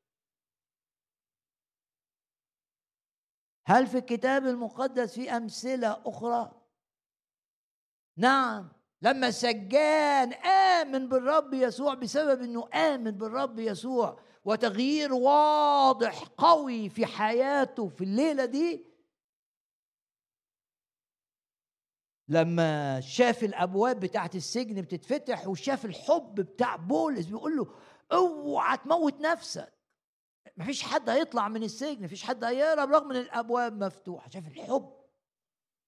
[3.66, 6.62] هل في الكتاب المقدس في أمثلة أخرى؟
[8.16, 8.81] نعم.
[9.02, 17.88] لما سجان آمن بالرب يسوع بسبب أنه آمن بالرب يسوع وتغيير واضح قوي في حياته
[17.88, 18.84] في الليلة دي
[22.28, 27.74] لما شاف الأبواب بتاعت السجن بتتفتح وشاف الحب بتاع بولس بيقول له
[28.12, 29.72] أوعى تموت نفسك.
[30.56, 34.30] مفيش حد هيطلع من السجن مفيش حد هيهرب رغم إن الأبواب مفتوحة.
[34.30, 34.92] شاف الحب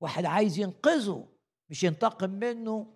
[0.00, 1.28] واحد عايز ينقذه
[1.68, 2.94] مش ينتقم منه.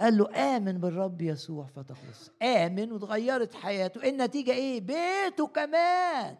[0.00, 2.30] قال له آمن بالرب يسوع فتخلص.
[2.42, 4.08] آمن وتغيرت حياته.
[4.08, 6.38] النتيجة إيه؟ بيته كمان.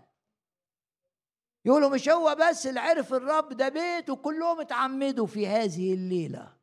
[1.64, 6.56] يقولوا مش هو بس اللي عرف الرب ده بيته كلهم اتعمدوا في هذه الليلة.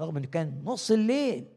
[0.00, 1.56] رغم إن كان نص الليل.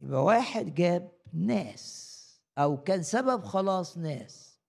[0.00, 2.12] يبقى واحد جاب ناس
[2.58, 4.60] أو كان سبب خلاص ناس.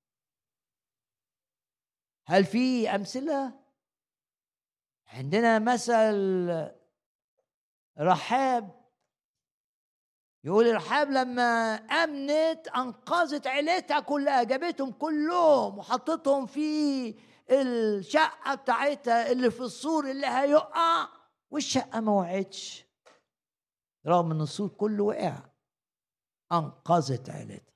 [2.27, 3.63] هل في أمثلة؟
[5.07, 5.93] عندنا مثل
[7.99, 8.83] رحاب.
[10.45, 17.15] يقول رحاب لما أمنت أنقذت عيلتها كلها جابتهم كلهم وحطتهم في
[17.49, 21.07] الشقة بتاعتها اللي في السور اللي هيقع
[21.51, 22.85] والشقة ما وقعتش.
[24.07, 25.49] رغم إن السور كله وقع
[26.51, 27.73] أنقذت عيلتها.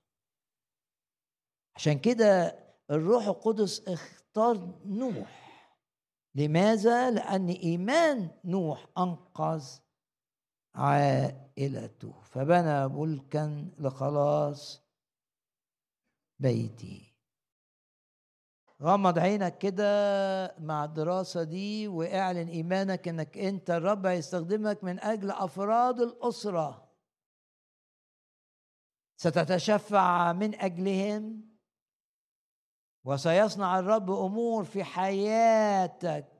[1.76, 2.60] عشان كده
[2.91, 5.48] الروح القدس اختار نوح.
[6.35, 9.80] لماذا؟ لأن إيمان نوح أنقذ
[10.78, 14.84] عائلته فبنى ملكا لخلاص
[16.40, 17.18] بيتي
[18.82, 26.02] غمض عينك كده مع الدراسة دي واعلن إيمانك إنك أنت الرب هيستخدمك من أجل أفراد
[26.02, 26.88] الأسرة.
[29.18, 31.49] ستتشفع من أجلهم
[33.04, 36.36] وسيصنع الرب أمور في حياتك.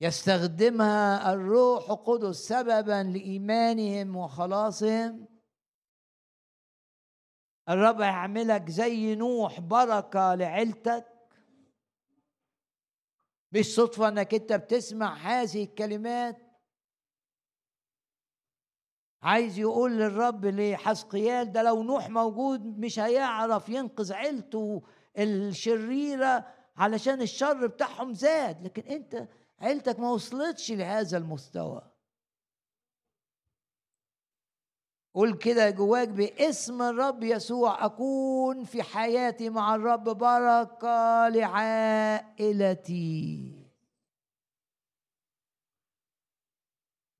[0.00, 5.28] يستخدمها الروح القدس سببا لإيمانهم وخلاصهم.
[7.68, 11.06] الرب يعملك زي نوح بركة لعيلتك.
[13.52, 16.38] مش صدفة إنك أنت بتسمع هذه الكلمات.
[19.22, 24.82] عايز يقول للرب لحسقيال ده لو نوح موجود مش هيعرف ينقذ عيلته
[25.18, 28.62] الشريرة علشان الشر بتاعهم زاد.
[28.64, 29.28] لكن أنت
[29.60, 31.90] عيلتك ما وصلتش لهذا المستوى.
[35.14, 42.64] قول كده جواك باسم الرب يسوع أكون في حياتي مع الرب بركة لعائلتي.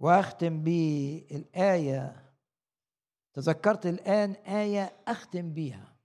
[0.00, 2.34] وأختم بالآية.
[3.34, 5.96] تذكرت الآن آية أختم بيها.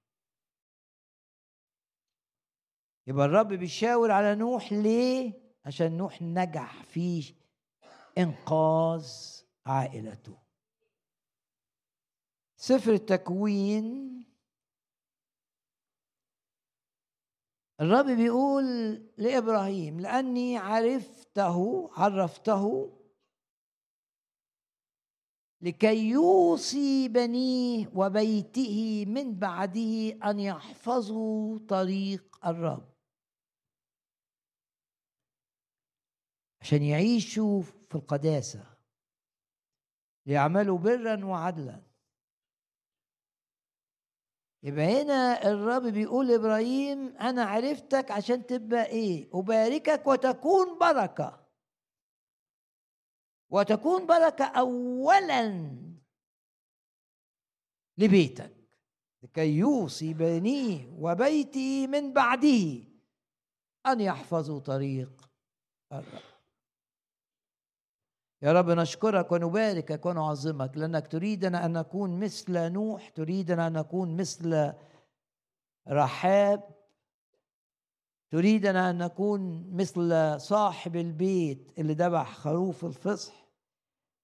[3.08, 7.34] يبقى الرب بيشاور على نوح ليه؟ عشان نوح نجح في
[8.18, 9.08] إنقاذ
[9.66, 10.38] عائلته.
[12.56, 13.86] سفر التكوين
[17.82, 18.66] الرب بيقول
[19.18, 22.94] لإبراهيم لأني عرفته عرفته
[25.62, 32.99] لكي يوصي بنيه وبيته من بعده أن يحفظوا طريق الرب.
[36.62, 38.78] عشان يعيشوا في القداسة.
[40.26, 41.82] ليعملوا برا وعدلا.
[44.64, 51.46] يبقى هنا الرب بيقول لإبراهيم أنا عرفتك عشان تبقى إيه؟ أباركك وتكون بركة.
[53.52, 55.72] وتكون بركة اولا
[57.98, 58.56] لبيتك
[59.24, 62.84] لكي يوصي بنيه وبيتي من بعده
[63.86, 65.30] أن يحفظوا طريق
[65.92, 66.29] الرب.
[68.42, 74.74] يا رب نشكرك ونباركك ونعظمك لأنك تريدنا أن نكون مثل نوح تريدنا أن نكون مثل
[75.88, 76.64] رحاب
[78.32, 83.50] تريدنا أن نكون مثل صاحب البيت اللي ذبح خروف الفصح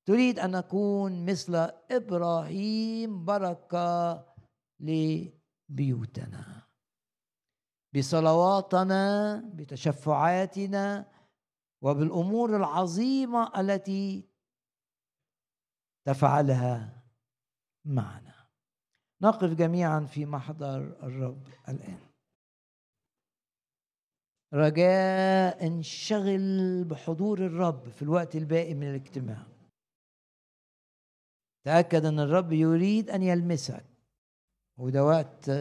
[0.05, 4.25] تريد أن نكون مثل إبراهيم بركة
[4.79, 6.61] لبيوتنا.
[7.95, 11.14] بصلواتنا بتشفعاتنا
[11.85, 14.29] وبالأمور العظيمة التي
[16.07, 17.03] تفعلها
[17.85, 18.47] معنا.
[19.21, 21.99] نقف جميعا في محضر الرب الآن.
[24.53, 29.47] رجاء انشغل بحضور الرب في الوقت الباقي من الاجتماع.
[31.65, 33.85] تأكد أن الرب يريد أن يلمسك.
[34.77, 35.51] وده وقت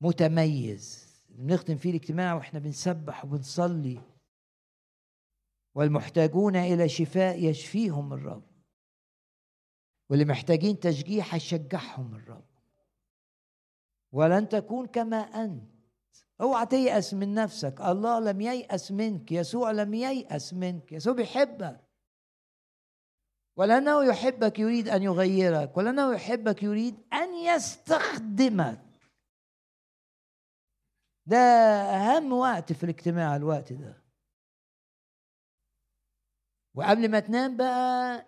[0.00, 1.08] متميز.
[1.28, 4.17] بنختم فيه الاجتماع وإحنا بنسبح وبنصلي.
[5.78, 8.42] والمحتاجون إلى شفاء يشفيهم الرب.
[10.10, 12.48] واللي محتاجين تشجيع هيشجعهم الرب.
[14.12, 15.70] ولن تكون كما أنت.
[16.40, 17.80] اوعى تيأس من نفسك.
[17.80, 19.32] الله لم ييأس منك.
[19.32, 20.92] يسوع لم ييأس منك.
[20.92, 21.80] يسوع بيحبك.
[23.56, 25.76] ولأنه يحبك يريد أن يغيرك.
[25.76, 28.84] ولأنه يحبك يريد أن يستخدمك.
[31.26, 34.07] ده أهم وقت في الاجتماع الوقت ده.
[36.78, 38.26] وقبل ما تنام بقى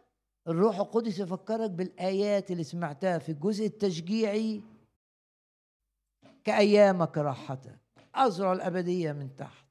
[0.48, 4.62] الروح القدس يفكرك بالآيات اللي سمعتها في الجزء التشجيعي
[6.44, 7.78] كأيامك راحتك
[8.14, 9.66] أزرع الأبدية من تحت.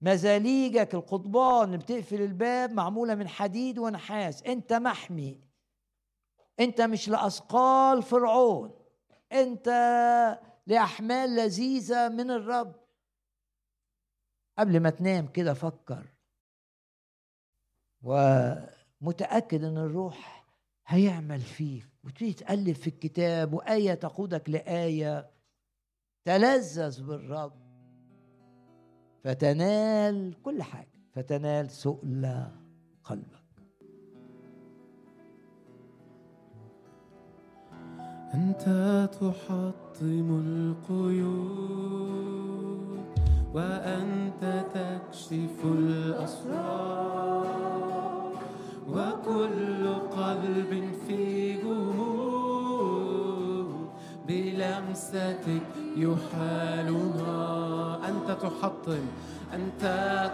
[0.00, 4.42] مزاليجك القضبان اللي بتقفل الباب معمولة من حديد ونحاس.
[4.42, 5.40] أنت محمي
[6.60, 8.78] أنت مش لأثقال فرعون
[9.32, 9.68] أنت
[10.66, 12.74] لأحمال لذيذة من الرب.
[14.58, 16.13] قبل ما تنام كده فكر
[18.04, 20.44] ومتأكد أن الروح
[20.86, 25.30] هيعمل فيك وتبتدي تقلب في الكتاب وآية تقودك لآية.
[26.24, 27.52] تلذذ بالرب.
[29.24, 31.00] فتنال كل حاجة.
[31.12, 32.46] فتنال سؤل
[33.04, 33.44] قلبك.
[38.34, 38.64] أنت
[39.12, 41.84] تحطم القيود.
[43.54, 44.42] وأنت
[44.74, 47.46] تكشف الأسرار
[48.88, 50.72] وكل قلب
[51.06, 51.22] في
[51.62, 53.14] جمود
[54.28, 55.46] بلمستك
[55.96, 57.38] يحالها.
[58.08, 59.04] أنت تحطم
[59.54, 59.84] أنت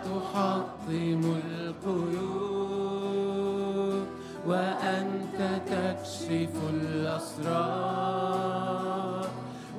[0.05, 1.23] تحطم
[1.61, 2.81] القيود
[4.47, 8.11] وأنت تكشف الأسرار.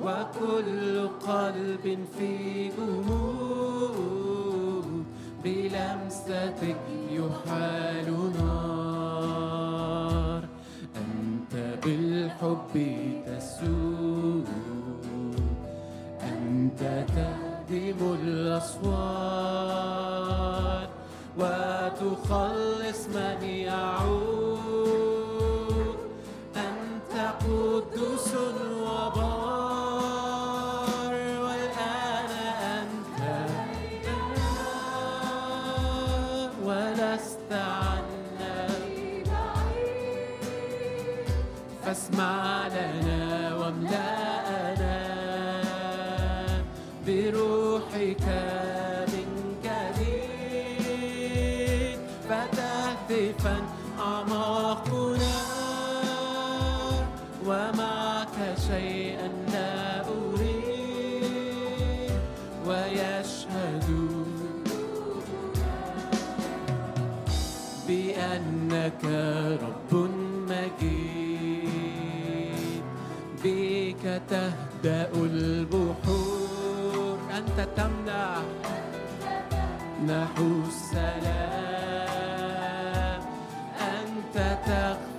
[0.04, 1.84] وكل قلب
[2.18, 2.32] في
[2.68, 4.32] جمود
[5.44, 6.60] بلمستك
[7.10, 8.08] يحال
[8.38, 9.22] نار.
[10.96, 11.54] أنت
[11.84, 12.74] بالحب
[13.26, 14.48] تسود
[16.22, 19.22] أنت تهدم الأصوات.
[21.38, 24.41] وتخلص من يعود.
[42.12, 44.96] اسمع لنا وأملأنا
[47.06, 48.26] بروحك
[49.12, 49.28] من
[49.64, 50.78] جديد
[52.28, 53.56] فتهتفا
[53.98, 55.36] أعماقنا
[57.46, 58.36] ومعك
[58.68, 60.52] شيئا لا أريد.
[62.66, 63.88] ويشهد
[67.88, 69.04] بأنك
[69.62, 69.71] رب
[74.30, 77.18] تهدأ البحور.
[77.38, 78.42] أنت تمنع.
[80.06, 81.22] نحو السلام.
[83.80, 84.36] أنت
[84.66, 85.11] تغفر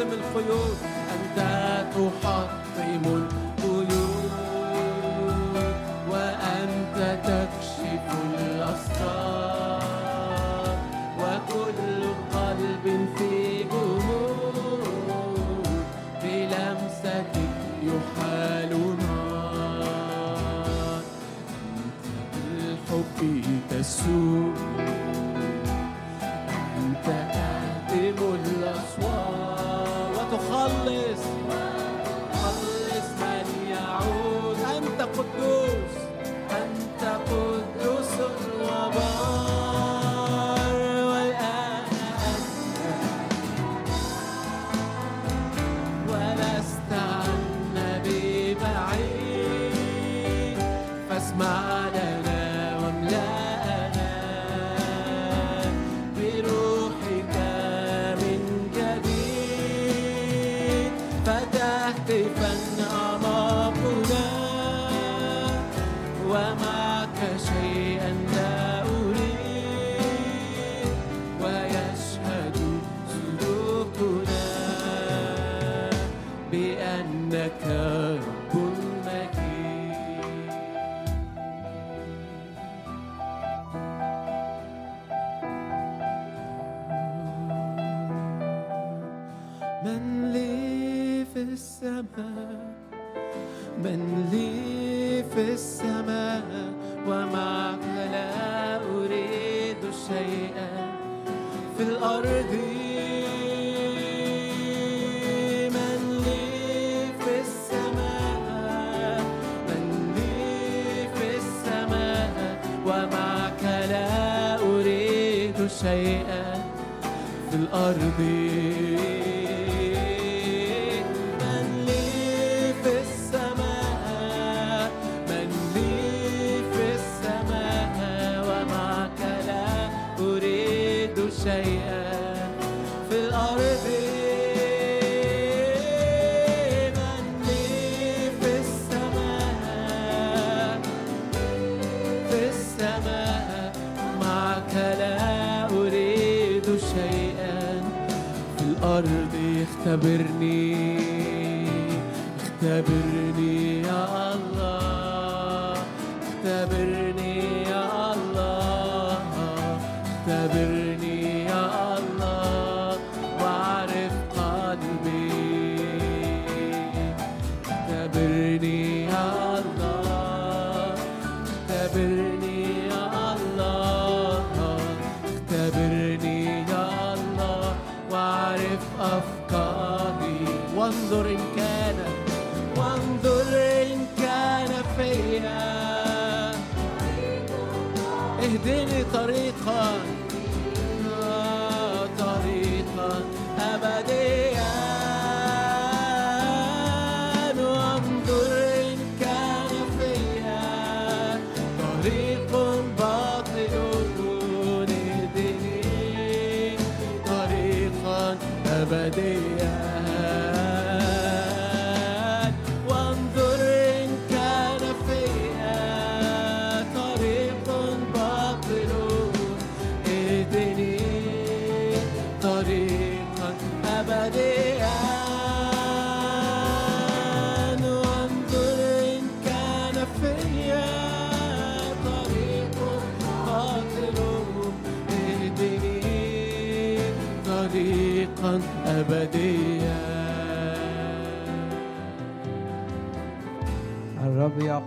[0.00, 0.89] تخدم القيود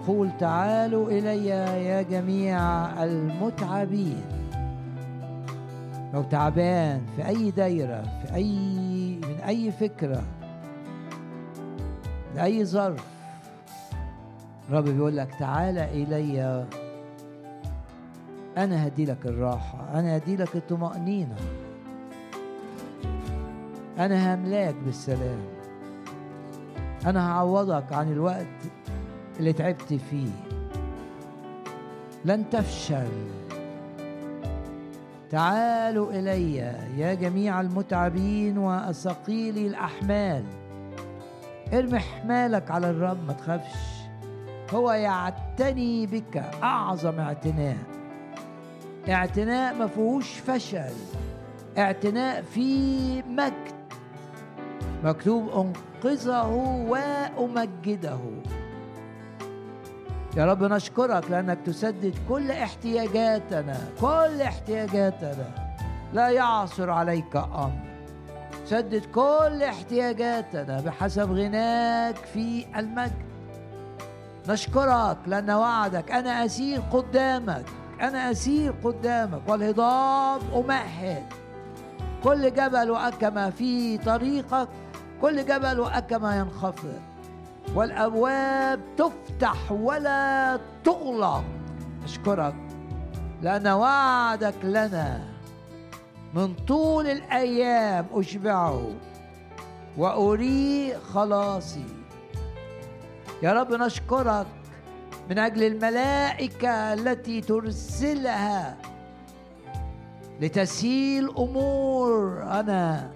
[0.03, 1.45] يقول تعالوا إلي
[1.85, 2.59] يا جميع
[3.03, 4.23] المتعبين.
[6.13, 8.51] لو تعبان في أي دايرة في أي
[9.23, 10.23] من أي فكرة
[12.35, 13.05] لأي ظرف
[14.69, 16.65] الرب بيقول لك تعالى إلي.
[18.57, 21.35] أنا هدي لك الراحة أنا هدي لك الطمأنينة.
[23.99, 25.39] أنا هملاك بالسلام.
[27.05, 28.82] أنا هعوضك عن الوقت.
[29.39, 30.31] اللي تعبت فيه.
[32.25, 33.07] لن تفشل.
[35.29, 36.55] تعالوا إلي
[36.97, 40.43] يا جميع المتعبين وثقيلي الأحمال.
[41.73, 43.79] ارمي حمالك على الرب ما تخافش.
[44.71, 47.77] هو يعتني بك أعظم اعتناء.
[49.09, 50.93] اعتناء ما فيهوش فشل.
[51.77, 53.73] اعتناء فيه مجد.
[55.03, 56.47] مكتوب أنقذه
[56.87, 58.19] وأمجده.
[60.37, 65.45] يا رب نشكرك لأنك تسدد كل احتياجاتنا كل احتياجاتنا.
[66.13, 67.79] لا يعثر عليك أمر.
[68.65, 73.23] سدد كل احتياجاتنا بحسب غناك في المجد.
[74.49, 77.65] نشكرك لأن وعدك أنا أسير قدامك
[78.01, 81.23] أنا أسير قدامك والهضاب أمهد.
[82.23, 84.67] كل جبل وأكمة في طريقك
[85.21, 87.12] كل جبل وأكمة ينخفض.
[87.75, 91.43] والأبواب تفتح ولا تغلق.
[92.03, 92.55] أشكرك
[93.41, 95.21] لأن وعدك لنا
[96.33, 98.91] من طول الأيام أشبعه
[99.97, 101.85] واري خلاصي.
[103.43, 104.47] يا رب نشكرك
[105.29, 108.77] من أجل الملائكة التي ترسلها
[110.41, 113.11] لتسهيل امورنا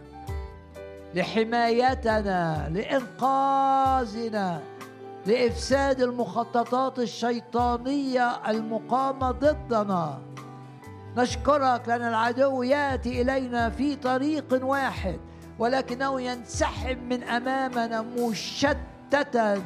[1.18, 4.61] لحمايتنا لإنقاذنا
[5.26, 10.19] لإفساد المخططات الشيطانية المقامة ضدنا.
[11.18, 15.19] نشكرك لأن العدو يأتي إلينا في طريق واحد
[15.60, 19.61] ولكنه ينسحب من أمامنا مشتتا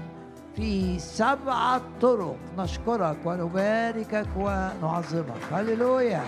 [0.55, 2.37] في سبعه طرق.
[2.57, 5.43] نشكرك ونباركك ونعظمك.
[5.51, 6.23] هللويا.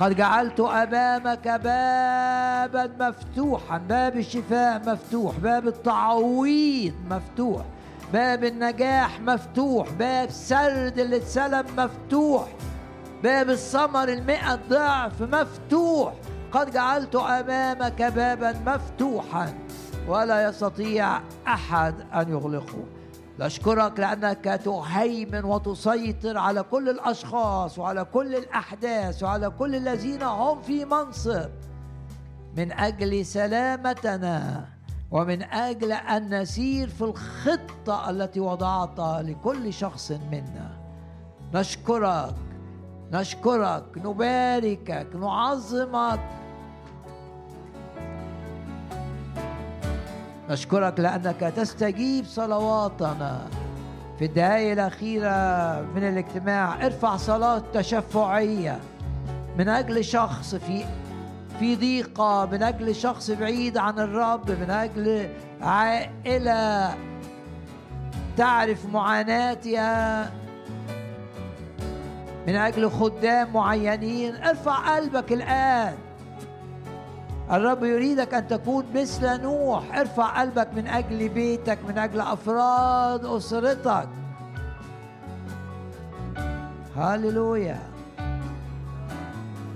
[0.00, 7.64] قد جعلت أمامك بابا مفتوحا باب الشفاء مفتوح باب التعويض مفتوح
[8.12, 12.48] باب النجاح مفتوح باب سرد اللي اتسلم مفتوح
[13.22, 16.12] باب الثمر المئة ضعف مفتوح.
[16.52, 19.54] قد جعلت أمامك بابا مفتوحا
[20.08, 22.84] ولا يستطيع أحد أن يغلقه.
[23.40, 30.84] نشكرك لأنك تهيمن وتسيطر على كل الأشخاص وعلى كل الأحداث وعلى كل الذين هم في
[30.84, 31.48] منصب.
[32.56, 34.66] من أجل سلامتنا
[35.10, 40.80] ومن أجل أن نسير في الخطة التي وضعتها لكل شخص منا.
[41.54, 42.34] نشكرك
[43.12, 46.20] نشكرك نباركك نعظمك
[50.50, 53.46] نشكرك لأنك تستجيب صلواتنا.
[54.18, 58.80] في الدقائق الأخيرة من الاجتماع ارفع صلاة تشفعية.
[59.58, 60.84] من أجل شخص في
[61.58, 65.28] في ضيقة من أجل شخص بعيد عن الرب من أجل
[65.62, 66.94] عائلة
[68.36, 70.30] تعرف معاناتها.
[72.46, 75.94] من أجل خدام معينين ارفع قلبك الآن.
[77.52, 79.98] الرب يريدك أن تكون مثل نوح.
[79.98, 84.08] ارفع قلبك من أجل بيتك من أجل أفراد أسرتك.
[86.96, 87.78] هللويا.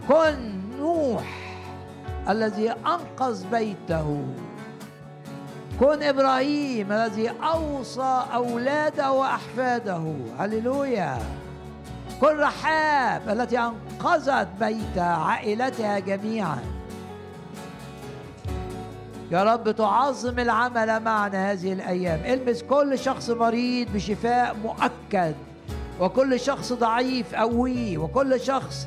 [0.09, 1.57] كن نوح
[2.29, 4.25] الذي أنقذ بيته.
[5.81, 10.15] كن إبراهيم الذي أوصى أولاده وأحفاده.
[10.39, 11.19] هللويا.
[12.21, 16.74] كن رحاب التي أنقذت بيتها عائلتها جميعا.
[19.31, 22.21] يا رب تعظم العمل معنا هذه الأيام.
[22.25, 25.35] المس كل شخص مريض بشفاء مؤكد
[26.01, 28.87] وكل شخص ضعيف قويه وكل شخص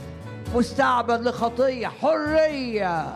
[0.55, 3.15] مستعبد لخطية حرية.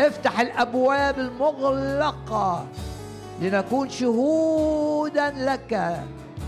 [0.00, 2.66] افتح الأبواب المغلقة
[3.40, 6.00] لنكون شهودا لك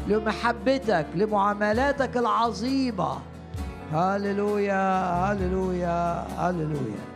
[0.08, 3.18] لمحبتك لمعاملاتك العظيمة.
[3.92, 5.00] هللويا
[5.32, 7.06] هللويا هللويا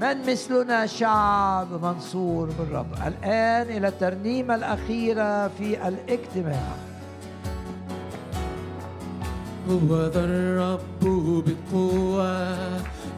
[0.00, 6.68] من مثلنا شعب منصور بالرب الآن إلى الترنيمة الأخيرة في الاجتماع.
[9.70, 11.04] هو ذا الرب
[11.46, 12.56] بقوة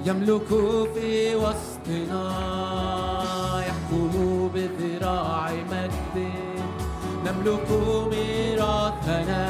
[0.06, 0.48] يملك
[0.94, 2.24] في وسطنا
[3.58, 6.16] يحكم بذراع مجد
[7.26, 7.70] نملك
[8.10, 9.44] ميراثنا.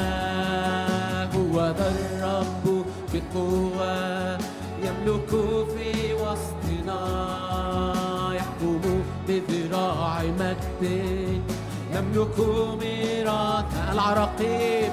[1.35, 4.37] هو ذا الرب بقوة
[4.83, 5.29] يملك
[5.73, 6.60] في وسطنا.
[8.35, 8.81] يحكم
[9.27, 10.81] بذراع مجد.
[11.93, 12.39] نملك
[12.79, 14.91] ميراثنا العراقيب.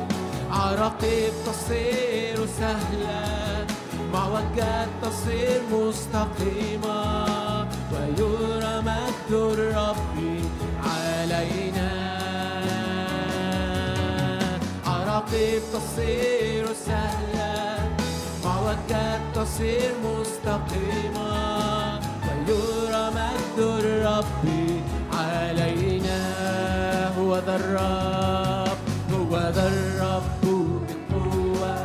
[0.50, 3.66] عراقيب تصير سهلة.
[4.12, 7.24] معوجات تصير مستقيمة.
[7.92, 10.16] ويرى مجد الرب
[10.84, 11.90] علينا.
[14.86, 17.90] عراقيب تصير سهلة.
[18.44, 21.67] معوجات تصير مستقيمة.
[22.50, 24.44] ويرى مجد الرب
[25.12, 26.20] علينا.
[27.18, 28.78] هو ذا الرب
[29.12, 30.44] هو ذا الرب
[30.88, 31.76] بقوة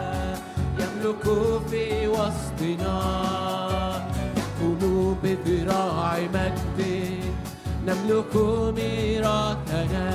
[0.80, 1.26] يملك
[1.70, 2.98] في وسطنا.
[4.38, 6.80] يحكم بذراع مجد
[7.88, 8.36] نملك
[8.78, 10.10] ميراثنا.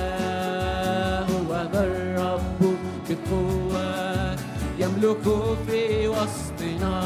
[1.30, 2.60] هو ذا الرب
[3.08, 4.36] بقوة
[4.78, 5.24] يملك
[5.66, 6.96] في وسطنا.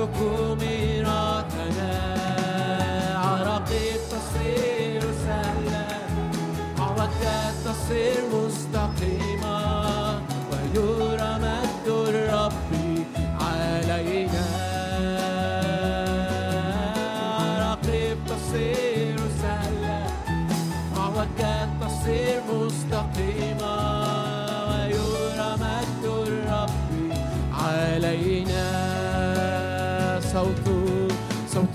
[0.00, 0.18] يملك
[0.60, 1.90] ميراثنا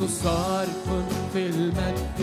[0.07, 0.86] صارخ
[1.34, 2.19] في المجد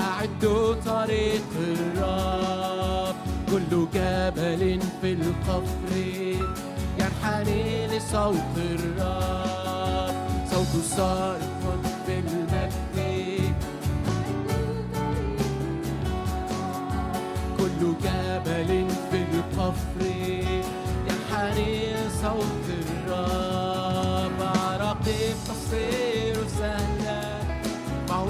[0.00, 3.16] أعدوا طريق الرب.
[3.50, 5.92] كل جبل في القفر
[6.98, 10.14] ينحني لصوت الرب.
[10.50, 11.62] صوت صارخ
[12.06, 12.96] في المجد.
[17.58, 18.70] كل جبل
[19.10, 20.00] في القفر
[21.08, 21.74] ينحني
[22.22, 24.38] صوت الرب.
[24.42, 26.15] عراقيب تصير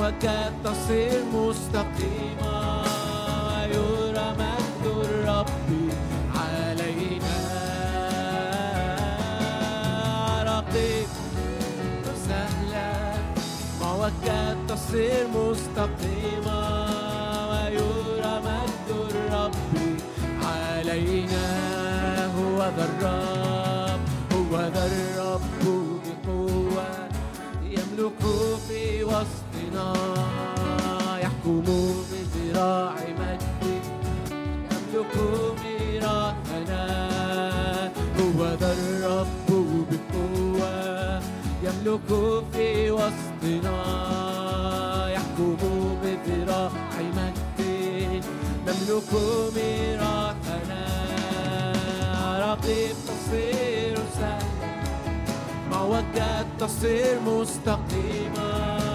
[0.06, 2.82] معوجات تصير مستقيمة
[3.46, 5.46] ويرى مجد الرب
[6.34, 7.38] علينا.
[10.30, 11.08] عراقيب
[12.28, 13.18] سهلة
[13.80, 16.60] معوجات تصير مستقيمة
[17.50, 19.54] ويرى مجد الرب
[20.42, 21.46] علينا.
[22.36, 23.65] هو ذا الرب.
[31.22, 31.64] يحكم
[32.10, 32.94] بذراع
[35.64, 36.84] ميراثنا
[38.20, 38.40] هو
[39.90, 41.20] بقوة
[41.62, 42.08] يملك
[42.52, 43.76] في وسطنا.
[45.08, 45.56] يحكم
[46.02, 46.70] بذراع
[48.66, 49.10] نملك
[49.56, 50.84] ميراثنا
[52.40, 53.94] رقيب تصير
[56.58, 58.85] تصير مستقيمة.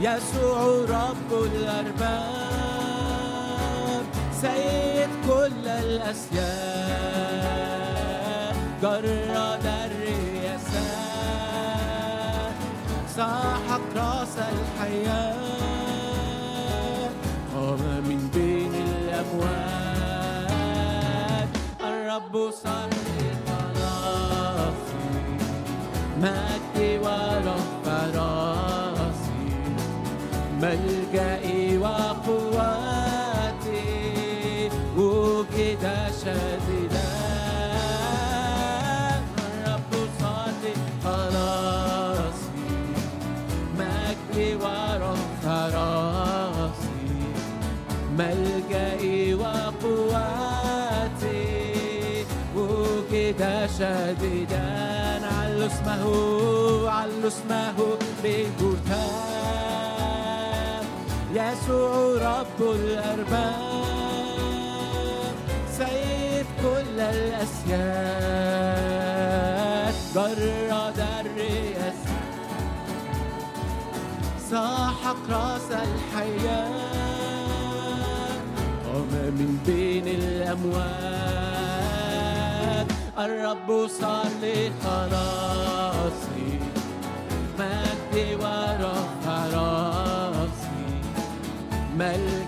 [0.00, 2.42] يسوع رب الأرباب
[4.40, 6.92] سيد كل الأسياد
[8.82, 10.92] جرد الرياسات
[13.16, 15.41] ساحق راس الحياة.
[26.22, 29.48] مجدي ورفع راسي
[30.62, 33.20] ملجئي وقواتي
[34.96, 35.84] وجد
[36.22, 37.10] شديدا
[39.38, 39.90] الرب
[40.20, 40.62] صار
[41.04, 42.70] خلاصي
[43.78, 47.10] مجدي ورفع راسي
[48.18, 50.62] ملجئي وقواتي
[52.56, 53.42] وجد
[53.78, 54.51] شديدا
[55.62, 57.78] علوا اسمه علوا اسمه
[58.22, 59.26] بهتاف
[61.34, 61.94] يسوع
[62.40, 63.82] رب الأرباب
[65.78, 68.42] سيد كل الأسياد.
[70.14, 71.92] جرد الرياسات
[74.50, 76.92] ساحق راس الحياة.
[78.86, 81.51] قام من بين الأموات
[83.18, 86.02] الرب صار لخلاصي
[87.58, 90.86] مجدي ورفع راسي.
[91.98, 92.41] ملجئي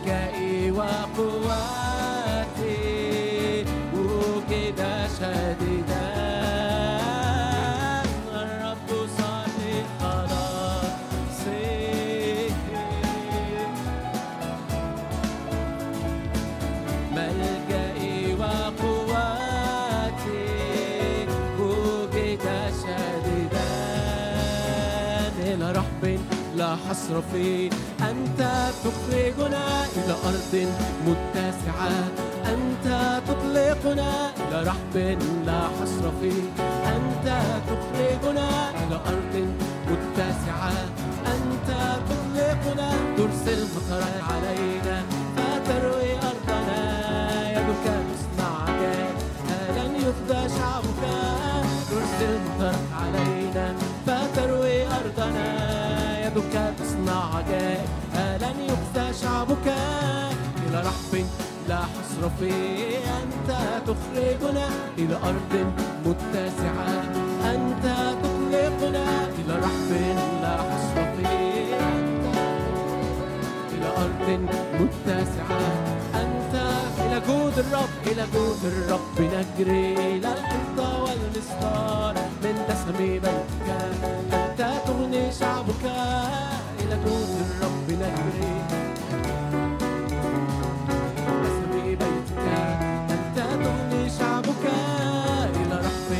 [25.54, 26.20] إلى رحب
[26.56, 27.70] لا حصر فيه.
[28.10, 28.40] أنت
[28.84, 30.52] تخرجنا إلى أرض
[31.06, 31.90] متسعة.
[32.54, 32.86] أنت
[33.28, 34.10] تطلقنا
[34.48, 36.42] إلى رحب لا حصر فيه.
[36.96, 37.26] أنت
[37.70, 39.34] تخرجنا إلى أرض
[39.90, 40.72] متسعة.
[41.34, 41.70] أنت
[42.08, 45.02] تطلقنا ترسل مطرا علينا.
[45.36, 46.80] فتروي أرضنا
[47.52, 49.16] يدك تصنع عجائب
[49.76, 51.02] لن يفدى شعبك؟
[51.90, 53.33] ترسل مطرا علينا.
[56.34, 59.66] يدك تصنع عجائب لن يخزى شعبك.
[60.66, 61.26] إلى رحب
[61.68, 62.98] لا حصر فيه.
[63.22, 63.50] أنت
[63.86, 65.72] تخرجنا إلى أرض
[66.06, 67.02] متسعة.
[67.54, 67.86] أنت
[68.22, 69.06] تطلقنا
[69.38, 69.90] إلى رحب
[70.42, 71.76] لا حصر فيه.
[71.78, 72.36] أنت
[73.72, 74.48] إلى أرض
[74.80, 75.62] متسعة.
[76.14, 76.54] أنت
[76.98, 79.20] إلى جود الرب إلى جود الرب.
[79.20, 85.84] نجري إلى الحنطة والمسطار من دسم بيتك أنت تغني شعبك
[86.80, 88.54] إلى جود الرب نجري
[91.42, 92.38] دسم بيتك
[93.10, 94.64] أنت تغني شعبك
[95.56, 96.10] إلى رحب لا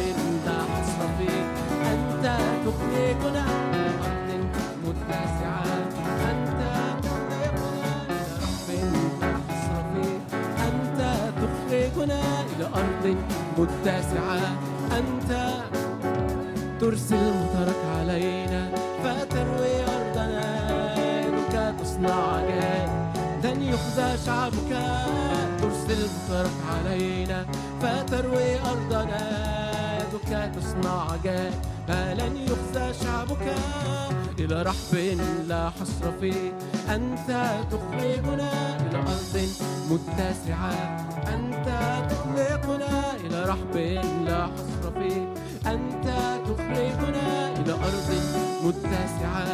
[0.50, 1.44] حصر فيه
[1.92, 2.24] أنت
[2.66, 4.30] إلى أرض
[4.84, 5.64] متسعة
[10.68, 11.00] أنت
[11.36, 12.20] تخرجنا
[12.56, 13.16] إلى أرض
[13.58, 14.56] متسعة
[14.98, 15.30] أنت
[16.84, 18.70] ترسل مطرك علينا
[19.04, 20.48] فتروي أرضنا
[21.20, 22.90] يدك تصنع عجائب
[23.44, 24.72] لن يخزى شعبك
[25.60, 27.46] ترسل مطرك علينا
[27.80, 29.22] فتروي أرضنا
[29.98, 31.54] يدك تصنع عجائب
[31.88, 33.54] لن يخزى شعبك
[34.38, 36.52] إلى رحب لا حصر فيه.
[36.88, 37.28] أنت
[37.70, 39.48] تخرجنا إلى أرض
[39.90, 41.03] متسعة.
[41.28, 41.68] أنت
[42.10, 43.76] تطلقنا إلى رحب
[44.26, 44.74] لا حصر
[45.66, 46.06] أنت
[46.46, 48.10] تخرجنا إلى أرض
[48.64, 49.48] متسعة.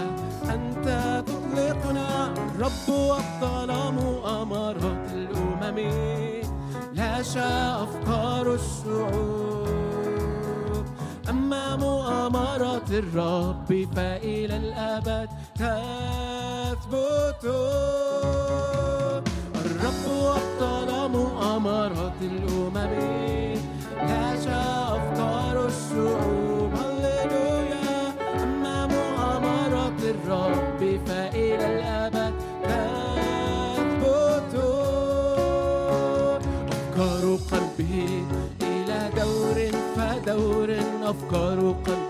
[0.54, 0.86] أنت
[1.26, 5.78] تطلقنا الرب والظلام أمارات الأمم.
[6.92, 9.66] لا شاء أفكار الشعوب.
[11.28, 17.44] أما مؤامرات الرب فإلى الأبد تثبت.
[21.56, 22.76] أمارات الأمم
[24.96, 28.12] أفكار الشعوب هللويا
[30.04, 32.34] الرب فإلى الأبد
[36.70, 38.24] أفكار قلبه
[38.62, 39.58] إلى دور
[39.96, 40.70] فدور
[41.02, 42.09] أفكار قلبه